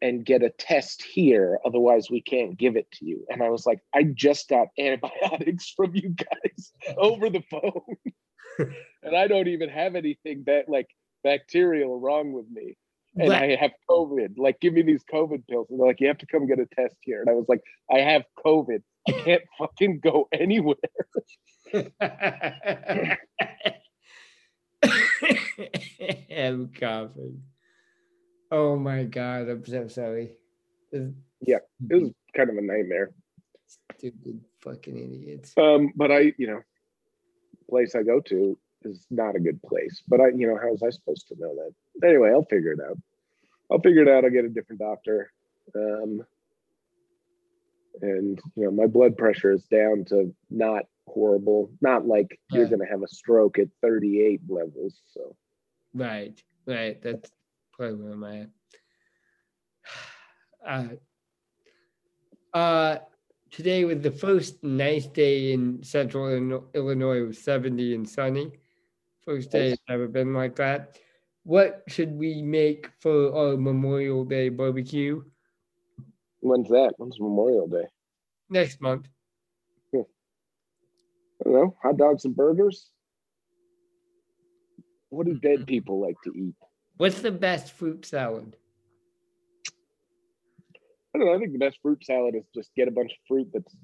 and 0.00 0.24
get 0.24 0.42
a 0.42 0.50
test 0.50 1.02
here. 1.02 1.58
Otherwise, 1.64 2.10
we 2.10 2.20
can't 2.20 2.56
give 2.56 2.76
it 2.76 2.90
to 2.92 3.04
you. 3.04 3.24
And 3.28 3.42
I 3.42 3.50
was 3.50 3.66
like, 3.66 3.80
I 3.94 4.04
just 4.04 4.48
got 4.48 4.68
antibiotics 4.78 5.70
from 5.76 5.94
you 5.94 6.10
guys 6.10 6.72
over 6.96 7.30
the 7.30 7.42
phone. 7.50 7.96
and 9.02 9.16
I 9.16 9.26
don't 9.26 9.48
even 9.48 9.68
have 9.68 9.94
anything 9.94 10.44
that 10.46 10.68
like 10.68 10.88
bacterial 11.24 11.98
wrong 12.00 12.32
with 12.32 12.46
me. 12.50 12.76
And 13.16 13.32
I 13.32 13.56
have 13.56 13.72
COVID. 13.90 14.38
Like, 14.38 14.60
give 14.60 14.74
me 14.74 14.82
these 14.82 15.02
COVID 15.12 15.48
pills. 15.48 15.66
And 15.70 15.80
they're 15.80 15.88
like, 15.88 16.00
you 16.00 16.06
have 16.06 16.18
to 16.18 16.26
come 16.26 16.46
get 16.46 16.60
a 16.60 16.66
test 16.66 16.94
here. 17.00 17.20
And 17.20 17.28
I 17.28 17.32
was 17.32 17.46
like, 17.48 17.62
I 17.90 17.98
have 17.98 18.22
COVID. 18.46 18.80
I 19.08 19.12
can't 19.12 19.42
fucking 19.58 20.00
go 20.04 20.28
anywhere. 20.32 20.76
I'm 26.30 26.68
coughing. 26.78 27.42
Oh 28.50 28.76
my 28.76 29.04
god, 29.04 29.48
I'm 29.48 29.64
so 29.66 29.88
sorry. 29.88 30.32
Yeah, 30.92 31.58
It 31.90 32.02
was 32.02 32.10
kind 32.36 32.50
of 32.50 32.56
a 32.56 32.62
nightmare. 32.62 33.10
stupid 33.96 34.40
fucking 34.60 34.96
idiots. 34.96 35.52
Um, 35.56 35.92
but 35.94 36.10
I, 36.10 36.32
you 36.38 36.46
know, 36.46 36.60
place 37.68 37.94
I 37.94 38.02
go 38.02 38.20
to 38.20 38.58
is 38.84 39.06
not 39.10 39.36
a 39.36 39.40
good 39.40 39.60
place. 39.62 40.02
But 40.08 40.20
I, 40.20 40.28
you 40.28 40.46
know, 40.46 40.56
how 40.56 40.70
was 40.70 40.82
I 40.82 40.90
supposed 40.90 41.28
to 41.28 41.36
know 41.38 41.54
that? 41.56 42.06
Anyway, 42.08 42.30
I'll 42.30 42.44
figure 42.46 42.72
it 42.72 42.80
out. 42.80 42.98
I'll 43.70 43.80
figure 43.80 44.02
it 44.02 44.08
out. 44.08 44.24
I'll 44.24 44.30
get 44.30 44.46
a 44.46 44.48
different 44.48 44.80
doctor. 44.80 45.30
Um, 45.76 46.22
and 48.00 48.40
you 48.56 48.64
know, 48.64 48.70
my 48.70 48.86
blood 48.86 49.16
pressure 49.16 49.52
is 49.52 49.64
down 49.64 50.04
to 50.06 50.34
not 50.50 50.84
horrible. 51.06 51.70
Not 51.82 52.06
like 52.06 52.38
you're 52.50 52.66
gonna 52.68 52.86
have 52.90 53.02
a 53.02 53.08
stroke 53.08 53.58
at 53.58 53.68
38 53.82 54.40
levels. 54.48 55.00
So 55.12 55.36
Right, 55.94 56.40
right. 56.66 57.00
That's 57.02 57.30
I'm 57.80 58.24
at. 58.24 58.48
Uh, 60.66 60.88
uh, 62.52 62.98
today 63.50 63.84
was 63.84 64.00
the 64.00 64.10
first 64.10 64.62
nice 64.62 65.06
day 65.06 65.52
in 65.52 65.82
central 65.82 66.28
Illinois. 66.74 67.18
It 67.22 67.26
was 67.26 67.38
70 67.38 67.94
and 67.94 68.06
sunny. 68.06 68.50
First 69.24 69.50
day 69.52 69.68
it's 69.68 69.82
ever 69.88 70.08
been 70.08 70.34
like 70.34 70.56
that. 70.56 70.98
What 71.44 71.84
should 71.86 72.12
we 72.12 72.42
make 72.42 72.90
for 73.00 73.34
our 73.34 73.56
Memorial 73.56 74.24
Day 74.24 74.50
barbecue 74.50 75.22
when's 76.40 76.68
that? 76.68 76.94
When's 76.96 77.20
Memorial 77.20 77.66
Day? 77.66 77.86
next 78.50 78.80
month? 78.80 79.08
I 81.40 81.44
don't 81.44 81.52
know. 81.52 81.76
Hot 81.82 81.96
dogs 81.96 82.24
and 82.24 82.34
burgers. 82.34 82.90
What 85.10 85.26
do 85.26 85.34
dead 85.34 85.66
people 85.66 86.00
like 86.00 86.16
to 86.24 86.32
eat? 86.34 86.56
What's 86.98 87.20
the 87.20 87.30
best 87.30 87.72
fruit 87.72 88.04
salad? 88.04 88.56
I 91.14 91.18
don't 91.18 91.26
know. 91.26 91.34
I 91.34 91.38
think 91.38 91.52
the 91.52 91.58
best 91.58 91.78
fruit 91.80 92.04
salad 92.04 92.34
is 92.34 92.44
just 92.54 92.74
get 92.76 92.88
a 92.88 92.90
bunch 92.90 93.12
of 93.12 93.18
fruit 93.26 93.48
that's 93.52 93.74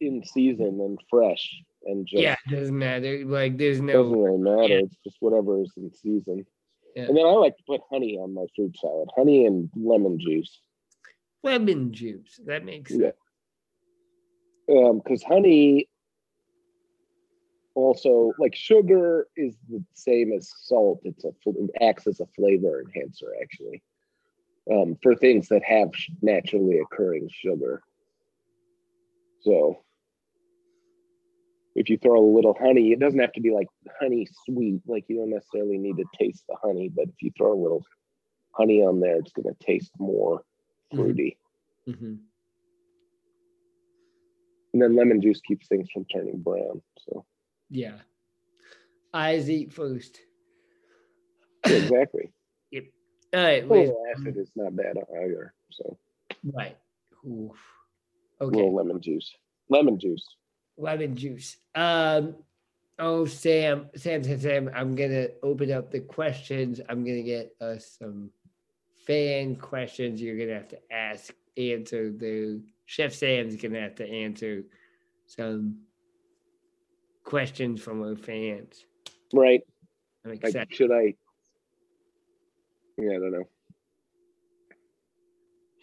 in 0.00 0.22
season 0.24 0.78
and 0.80 0.98
fresh, 1.08 1.48
and 1.84 2.06
just 2.06 2.22
Yeah, 2.22 2.36
it 2.46 2.50
doesn't 2.50 2.78
matter. 2.78 3.24
Like 3.24 3.56
there's 3.56 3.80
no 3.80 4.02
doesn't 4.04 4.18
really 4.22 4.38
matter. 4.38 4.68
yeah. 4.74 4.80
It's 4.84 4.96
just 5.04 5.16
whatever 5.20 5.62
is 5.62 5.72
in 5.76 5.90
season. 5.94 6.44
Yeah. 6.94 7.04
And 7.04 7.16
then 7.16 7.24
I 7.24 7.30
like 7.30 7.56
to 7.56 7.62
put 7.66 7.80
honey 7.90 8.16
on 8.18 8.34
my 8.34 8.44
fruit 8.54 8.76
salad, 8.78 9.08
honey 9.16 9.46
and 9.46 9.70
lemon 9.76 10.18
juice. 10.18 10.60
lemon 11.42 11.92
juice. 11.92 12.40
That 12.46 12.64
makes 12.64 12.90
sense. 12.90 13.14
Yeah. 14.68 14.88
Um, 14.88 14.98
because 15.02 15.22
honey 15.22 15.88
also 17.76 18.32
like 18.38 18.54
sugar 18.56 19.28
is 19.36 19.56
the 19.68 19.84
same 19.94 20.32
as 20.32 20.50
salt. 20.62 21.00
It's 21.04 21.24
a 21.24 21.32
it 21.46 21.70
acts 21.80 22.06
as 22.06 22.20
a 22.20 22.26
flavor 22.34 22.80
enhancer 22.82 23.32
actually. 23.42 23.82
Um, 24.72 24.96
for 25.00 25.14
things 25.14 25.48
that 25.48 25.62
have 25.62 25.90
naturally 26.22 26.78
occurring 26.80 27.28
sugar. 27.30 27.82
So 29.42 29.84
if 31.76 31.88
you 31.88 31.98
throw 31.98 32.18
a 32.18 32.34
little 32.34 32.56
honey, 32.58 32.90
it 32.92 32.98
doesn't 32.98 33.20
have 33.20 33.32
to 33.34 33.40
be 33.40 33.52
like 33.52 33.68
honey 34.00 34.26
sweet. 34.44 34.80
Like 34.86 35.04
you 35.08 35.16
don't 35.18 35.30
necessarily 35.30 35.78
need 35.78 35.98
to 35.98 36.04
taste 36.18 36.44
the 36.48 36.56
honey, 36.60 36.88
but 36.88 37.04
if 37.08 37.22
you 37.22 37.30
throw 37.36 37.52
a 37.52 37.62
little 37.62 37.84
honey 38.52 38.82
on 38.82 38.98
there, 38.98 39.16
it's 39.18 39.32
going 39.32 39.54
to 39.54 39.64
taste 39.64 39.92
more 39.98 40.42
Mhm. 40.92 40.96
fruity. 40.96 41.38
Mhm. 41.86 42.18
And 44.72 44.82
then 44.82 44.96
lemon 44.96 45.20
juice 45.20 45.40
keeps 45.42 45.68
things 45.68 45.90
from 45.90 46.06
turning 46.06 46.38
brown. 46.38 46.82
So 46.98 47.24
Yeah. 47.70 47.98
Eyes 49.12 49.48
eat 49.50 49.72
first. 49.72 50.18
exactly. 51.64 52.32
All 53.34 53.42
right. 53.42 53.64
A 53.64 53.66
little 53.66 54.04
acid 54.14 54.36
is 54.36 54.50
not 54.54 54.76
bad 54.76 54.96
either. 55.22 55.52
So 55.72 55.98
Right. 56.44 56.76
Oof. 57.26 57.56
a 58.40 58.44
Okay. 58.44 58.56
little 58.56 58.74
lemon 58.74 59.00
juice. 59.00 59.34
Lemon 59.68 59.98
juice. 59.98 60.26
lemon 60.78 61.16
juice. 61.16 61.56
Um, 61.74 62.36
oh, 62.98 63.24
Sam, 63.26 63.88
Sam, 63.96 64.22
Sam, 64.22 64.40
Sam, 64.40 64.70
I'm 64.74 64.94
gonna 64.94 65.28
open 65.42 65.72
up 65.72 65.90
the 65.90 66.00
questions. 66.00 66.80
I'm 66.88 67.04
gonna 67.04 67.22
get 67.22 67.54
us 67.60 67.96
some 67.98 68.30
fan 69.06 69.56
questions. 69.56 70.20
You're 70.22 70.38
gonna 70.38 70.54
have 70.58 70.68
to 70.68 70.78
ask, 70.92 71.34
answer. 71.56 72.10
The 72.12 72.62
Chef 72.84 73.12
Sam's 73.12 73.56
gonna 73.56 73.80
have 73.80 73.96
to 73.96 74.08
answer 74.08 74.62
some 75.26 75.80
questions 77.26 77.82
from 77.82 78.02
our 78.02 78.16
fans. 78.16 78.86
Right. 79.34 79.60
I'm 80.24 80.38
Like 80.42 80.72
should 80.72 80.90
I 80.90 81.14
yeah, 82.98 83.10
I 83.10 83.18
don't 83.18 83.32
know. 83.32 83.48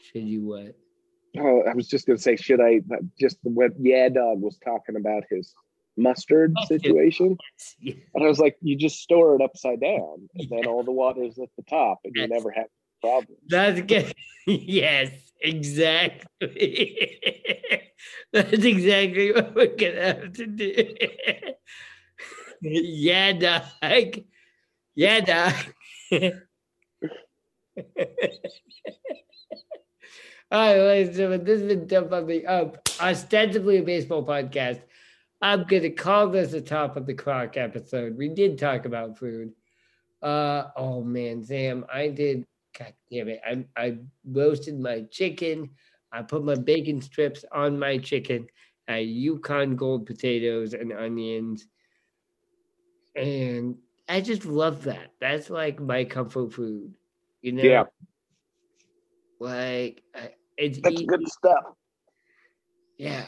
Should 0.02 0.24
you 0.24 0.42
what? 0.42 0.76
Oh, 1.38 1.64
I 1.70 1.74
was 1.74 1.88
just 1.88 2.08
gonna 2.08 2.18
say, 2.18 2.36
should 2.36 2.60
I 2.60 2.82
just 3.20 3.38
what 3.44 3.72
Yeah 3.80 4.10
Dog 4.10 4.42
was 4.42 4.58
talking 4.58 4.96
about 4.96 5.24
his 5.30 5.54
mustard 5.96 6.54
oh, 6.58 6.62
Mustard. 6.62 6.82
situation? 6.82 7.38
Yeah. 7.80 7.94
And 8.16 8.24
I 8.24 8.28
was 8.28 8.40
like, 8.40 8.58
you 8.62 8.76
just 8.76 9.00
store 9.00 9.36
it 9.36 9.42
upside 9.42 9.82
down, 9.82 10.28
and 10.36 10.50
then 10.50 10.66
all 10.66 10.84
the 10.84 10.92
water 10.92 11.24
is 11.24 11.38
at 11.38 11.50
the 11.56 11.64
top, 11.64 12.00
and 12.04 12.14
you 12.16 12.28
never 12.28 12.52
have 12.52 12.68
problems. 13.02 13.42
That's 13.48 13.82
good. 13.82 14.14
yes, 14.48 15.12
exactly. 15.44 17.20
That's 18.34 18.54
exactly 18.54 19.32
what 19.32 19.54
we're 19.54 19.76
gonna 19.76 20.02
have 20.02 20.34
to 20.34 20.48
do. 20.48 20.96
yeah, 22.62 23.34
dog. 23.34 24.18
Yeah, 24.96 25.20
dog. 25.20 25.54
All 30.52 30.60
right, 30.60 30.78
ladies 30.78 31.08
and 31.10 31.18
gentlemen, 31.18 31.46
this 31.46 31.60
has 31.62 31.68
been 31.68 31.88
Dump 31.88 32.14
on 32.14 32.28
the 32.28 32.46
Ump, 32.46 32.78
ostensibly 33.02 33.78
a 33.78 33.84
baseball 33.84 34.26
podcast. 34.26 34.82
I'm 35.42 35.66
gonna 35.66 35.90
call 35.90 36.30
this 36.30 36.54
a 36.54 36.62
top 36.62 36.96
of 36.96 37.06
the 37.06 37.14
clock 37.14 37.58
episode. 37.58 38.18
We 38.18 38.30
did 38.30 38.58
talk 38.58 38.86
about 38.86 39.18
food. 39.18 39.52
Uh 40.22 40.70
oh 40.78 41.04
man, 41.04 41.44
Sam, 41.44 41.86
I 41.92 42.08
did 42.10 42.46
God 42.78 42.94
damn 43.12 43.30
it. 43.30 43.42
I 43.46 43.66
I 43.78 43.98
roasted 44.26 44.80
my 44.80 45.04
chicken. 45.12 45.72
I 46.12 46.24
put 46.24 46.44
my 46.44 46.56
bacon 46.56 47.02
strips 47.02 47.46
on 47.52 47.80
my 47.80 47.98
chicken. 48.00 48.48
I 48.88 49.00
Yukon 49.00 49.76
gold 49.76 50.06
potatoes 50.06 50.74
and 50.74 50.94
onions. 50.94 51.68
And 53.16 53.78
I 54.10 54.22
just 54.22 54.46
love 54.46 54.84
that. 54.86 55.14
That's 55.22 55.50
like 55.50 55.80
my 55.80 56.06
comfort 56.06 56.54
food. 56.54 56.94
You 57.42 57.54
know? 57.54 57.64
Yeah, 57.64 57.84
Like 59.40 60.04
I, 60.16 60.32
it's 60.58 60.80
that's 60.84 61.02
easy. 61.02 61.08
good 61.08 61.28
stuff. 61.28 61.64
Yeah. 62.98 63.26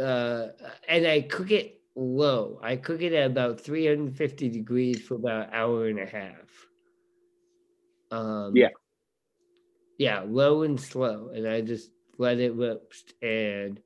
Uh, 0.00 0.48
and 0.88 1.06
I 1.06 1.22
cook 1.22 1.50
it 1.50 1.82
low. 1.96 2.60
I 2.62 2.76
cook 2.76 3.02
it 3.02 3.12
at 3.14 3.26
about 3.30 3.60
350 3.60 4.50
degrees 4.50 5.02
for 5.02 5.16
about 5.16 5.48
an 5.48 5.54
hour 5.54 5.88
and 5.88 6.00
a 6.00 6.06
half. 6.06 6.67
Um, 8.10 8.56
Yeah. 8.56 8.68
Yeah, 9.98 10.22
low 10.26 10.62
and 10.62 10.80
slow. 10.80 11.30
And 11.34 11.46
I 11.46 11.60
just 11.60 11.90
let 12.18 12.38
it 12.38 12.54
roast. 12.54 13.14
And 13.20 13.80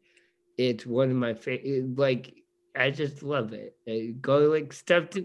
it's 0.59 0.85
one 0.85 1.11
of 1.11 1.17
my 1.17 1.35
favorite. 1.35 1.99
Like, 1.99 2.35
I 2.77 2.91
just 2.91 3.23
love 3.23 3.53
it. 3.53 3.77
Uh, 3.89 4.17
garlic 4.21 4.73
stuffed, 4.73 5.19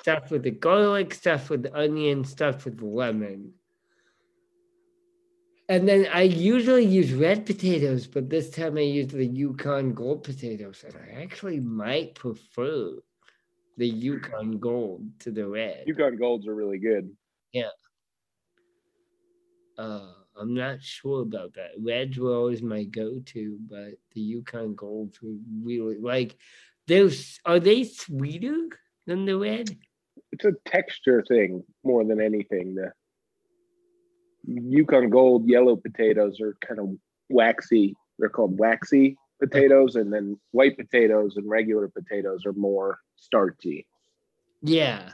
stuffed 0.00 0.30
with 0.30 0.42
the 0.42 0.50
garlic, 0.50 1.14
stuffed 1.14 1.50
with 1.50 1.62
the 1.62 1.76
onion, 1.78 2.24
stuffed 2.24 2.64
with 2.64 2.78
the 2.78 2.86
lemon. 2.86 3.52
And 5.68 5.86
then 5.88 6.08
I 6.12 6.22
usually 6.22 6.84
use 6.84 7.12
red 7.12 7.46
potatoes, 7.46 8.08
but 8.08 8.28
this 8.28 8.50
time 8.50 8.76
I 8.76 8.80
used 8.80 9.10
the 9.10 9.24
Yukon 9.24 9.94
Gold 9.94 10.24
potatoes, 10.24 10.84
and 10.84 10.96
I 10.96 11.22
actually 11.22 11.60
might 11.60 12.16
prefer 12.16 12.98
the 13.76 13.88
Yukon 13.88 14.58
Gold 14.58 15.06
to 15.20 15.30
the 15.30 15.46
red. 15.46 15.84
Yukon 15.86 16.16
Golds 16.16 16.48
are 16.48 16.54
really 16.56 16.78
good. 16.78 17.08
Uh, 19.80 20.12
I'm 20.38 20.52
not 20.54 20.82
sure 20.82 21.22
about 21.22 21.54
that. 21.54 21.70
Reds 21.78 22.18
were 22.18 22.34
always 22.34 22.60
my 22.60 22.84
go-to, 22.84 23.58
but 23.68 23.92
the 24.12 24.20
Yukon 24.20 24.74
Golds 24.74 25.20
were 25.22 25.36
really 25.62 25.96
like. 25.96 26.36
Those 26.86 27.40
are 27.46 27.58
they 27.58 27.84
sweeter 27.84 28.68
than 29.06 29.24
the 29.24 29.38
red? 29.38 29.74
It's 30.32 30.44
a 30.44 30.52
texture 30.66 31.24
thing 31.26 31.62
more 31.82 32.04
than 32.04 32.20
anything. 32.20 32.74
The 32.74 32.92
Yukon 34.46 35.08
Gold 35.08 35.48
yellow 35.48 35.76
potatoes 35.76 36.40
are 36.40 36.56
kind 36.60 36.80
of 36.80 36.90
waxy. 37.30 37.96
They're 38.18 38.28
called 38.28 38.58
waxy 38.58 39.16
potatoes, 39.40 39.96
and 39.96 40.12
then 40.12 40.38
white 40.50 40.76
potatoes 40.76 41.36
and 41.36 41.48
regular 41.48 41.88
potatoes 41.88 42.44
are 42.44 42.52
more 42.52 42.98
starchy. 43.16 43.86
Yeah, 44.62 45.12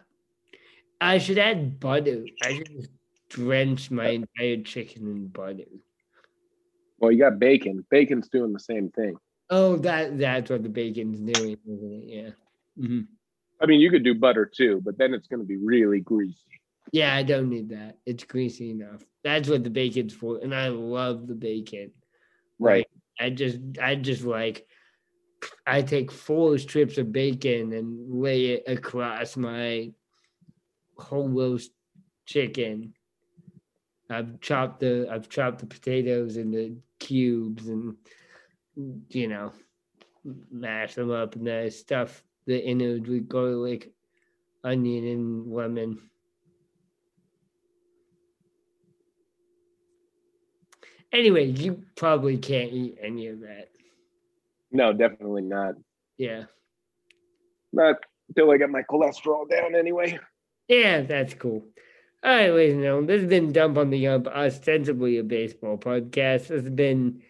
I 1.01 1.19
should 1.19 1.39
add 1.39 1.79
butter. 1.79 2.25
I 2.43 2.55
should 2.57 2.73
just 2.73 2.91
drench 3.29 3.91
my 3.91 4.09
entire 4.09 4.63
chicken 4.63 5.09
in 5.09 5.27
butter. 5.29 5.65
Well, 6.99 7.13
you 7.13 7.19
got 7.19 7.39
bacon. 7.39 7.85
Bacon's 7.91 8.29
doing 8.29 8.53
the 8.53 8.61
same 8.61 8.91
thing. 8.91 9.17
Oh, 9.51 9.77
that 9.77 10.19
that's 10.19 10.51
what 10.51 10.63
the 10.63 10.69
bacon's 10.69 11.21
doing, 11.21 11.57
isn't 11.67 11.93
it? 11.93 12.05
Yeah. 12.07 12.31
hmm 12.77 13.01
I 13.61 13.65
mean, 13.65 13.81
you 13.81 13.91
could 13.91 14.05
do 14.05 14.15
butter 14.15 14.45
too, 14.45 14.83
but 14.85 14.99
then 14.99 15.15
it's 15.15 15.29
going 15.29 15.41
to 15.41 15.47
be 15.47 15.57
really 15.57 16.01
greasy. 16.01 16.37
Yeah, 16.93 17.15
I 17.15 17.23
don't 17.23 17.49
need 17.49 17.71
that. 17.71 17.99
It's 18.05 18.25
greasy 18.25 18.71
enough. 18.71 19.03
That's 19.25 19.49
what 19.49 19.65
the 19.65 19.71
bacon's 19.71 20.13
for, 20.13 20.39
and 20.43 20.55
I 20.55 20.69
love 20.69 21.27
the 21.27 21.35
bacon. 21.35 21.93
Right. 22.59 22.87
I 23.19 23.31
just, 23.31 23.59
I 23.81 23.95
just 23.95 24.25
like, 24.25 24.67
I 25.67 25.83
take 25.83 26.13
four 26.13 26.59
strips 26.59 26.99
of 26.99 27.13
bacon 27.13 27.73
and 27.73 28.13
lay 28.13 28.47
it 28.47 28.65
across 28.67 29.37
my 29.37 29.93
whole 30.99 31.29
roast 31.29 31.73
chicken. 32.27 32.95
I've 34.09 34.41
chopped 34.41 34.81
the, 34.81 35.09
I've 35.11 35.29
chopped 35.29 35.59
the 35.61 35.67
potatoes 35.67 36.37
into 36.37 36.81
cubes 36.99 37.67
and, 37.69 37.97
you 39.11 39.29
know, 39.29 39.53
mash 40.51 40.95
them 40.95 41.11
up, 41.11 41.35
and 41.35 41.47
then 41.47 41.65
I 41.65 41.69
stuff 41.69 42.23
the 42.47 42.65
innards 42.65 43.09
with 43.09 43.29
garlic, 43.29 43.93
onion, 44.65 45.07
and 45.07 45.53
lemon. 45.53 45.99
Anyway, 51.13 51.47
you 51.47 51.83
probably 51.95 52.37
can't 52.37 52.73
eat 52.73 52.99
any 53.01 53.29
of 53.29 53.41
that. 53.41 53.69
No, 54.71 54.93
definitely 54.93 55.43
not. 55.43 55.75
Yeah. 56.19 56.45
Not 57.73 57.97
until 58.29 58.51
I 58.51 58.57
get 58.57 58.71
my 58.71 58.83
cholesterol 58.83 59.49
down 59.49 59.75
anyway. 59.75 60.19
Yeah, 60.69 61.03
that's 61.03 61.35
cool. 61.35 61.65
All 62.25 62.33
right, 62.33 62.51
ladies 62.51 62.75
and 62.75 62.83
gentlemen, 62.83 63.07
this 63.07 63.21
has 63.21 63.31
been 63.31 63.53
Dump 63.53 63.77
on 63.77 63.91
the 63.91 64.09
Ump, 64.09 64.27
ostensibly 64.27 65.19
a 65.19 65.23
baseball 65.23 65.77
podcast. 65.77 66.49
This 66.49 66.65
has 66.65 66.71
been 66.71 67.23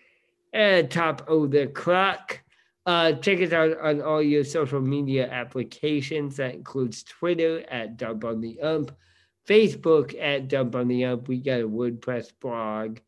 uh, 0.55 0.83
Top 0.83 1.29
of 1.29 1.51
the 1.51 1.67
Clock. 1.67 2.41
Uh, 2.87 3.13
check 3.15 3.41
us 3.41 3.53
out 3.53 3.79
on 3.81 4.01
all 4.01 4.23
your 4.23 4.45
social 4.45 4.81
media 4.81 5.29
applications. 5.29 6.37
That 6.37 6.55
includes 6.55 7.03
Twitter 7.03 7.65
at 7.69 7.97
Dump 7.97 8.25
on 8.25 8.41
the 8.41 8.61
Ump, 8.61 8.97
Facebook 9.47 10.15
at 10.19 10.47
Dump 10.47 10.77
on 10.77 10.87
the 10.87 11.05
Ump. 11.05 11.27
We 11.27 11.41
got 11.41 11.61
a 11.61 11.69
WordPress 11.69 12.33
blog. 12.41 13.01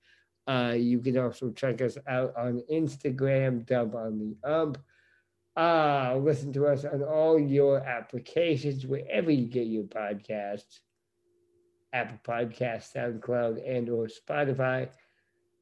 Uh, 0.49 0.75
you 0.77 0.99
can 0.99 1.17
also 1.17 1.53
check 1.53 1.81
us 1.81 1.97
out 2.09 2.35
on 2.37 2.61
Instagram, 2.71 3.65
Dump 3.65 3.95
on 3.95 4.19
the 4.19 4.37
Ump. 4.47 4.79
Uh, 5.57 6.17
listen 6.21 6.53
to 6.55 6.67
us 6.67 6.85
on 6.85 7.03
all 7.03 7.39
your 7.39 7.79
applications, 7.79 8.85
wherever 8.85 9.31
you 9.31 9.47
get 9.47 9.69
your 9.69 9.85
podcasts. 9.85 10.81
Apple 11.93 12.19
Podcast, 12.27 12.93
SoundCloud, 12.95 13.63
and 13.67 13.89
or 13.89 14.09
Spotify. 14.09 14.89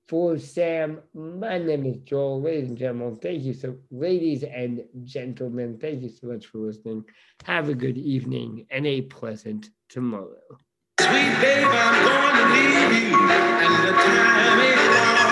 For 0.08 0.38
Sam, 0.38 1.00
my 1.14 1.58
name 1.58 1.84
is 1.86 1.96
Joel. 1.98 2.40
Ladies 2.40 2.68
and 2.68 2.78
gentlemen, 2.78 3.16
thank 3.16 3.42
you 3.42 3.54
so 3.54 3.76
ladies 3.90 4.44
and 4.44 4.84
gentlemen, 5.02 5.78
thank 5.80 6.02
you 6.02 6.08
so 6.08 6.28
much 6.28 6.46
for 6.46 6.58
listening. 6.58 7.04
Have 7.44 7.68
a 7.68 7.74
good 7.74 7.98
evening 7.98 8.66
and 8.70 8.86
a 8.86 9.02
pleasant 9.02 9.70
tomorrow. 9.88 10.58
Sweet 11.00 11.10
I'm 11.10 12.04
going 12.04 12.36
to 12.36 12.44
leave 12.54 12.92
you, 13.02 13.18
and 13.18 13.74
the 13.84 13.92
time 13.92 14.60
is 14.60 14.78
wrong. 14.88 15.26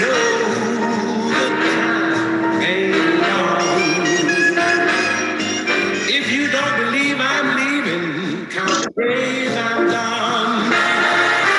No. 0.00 0.27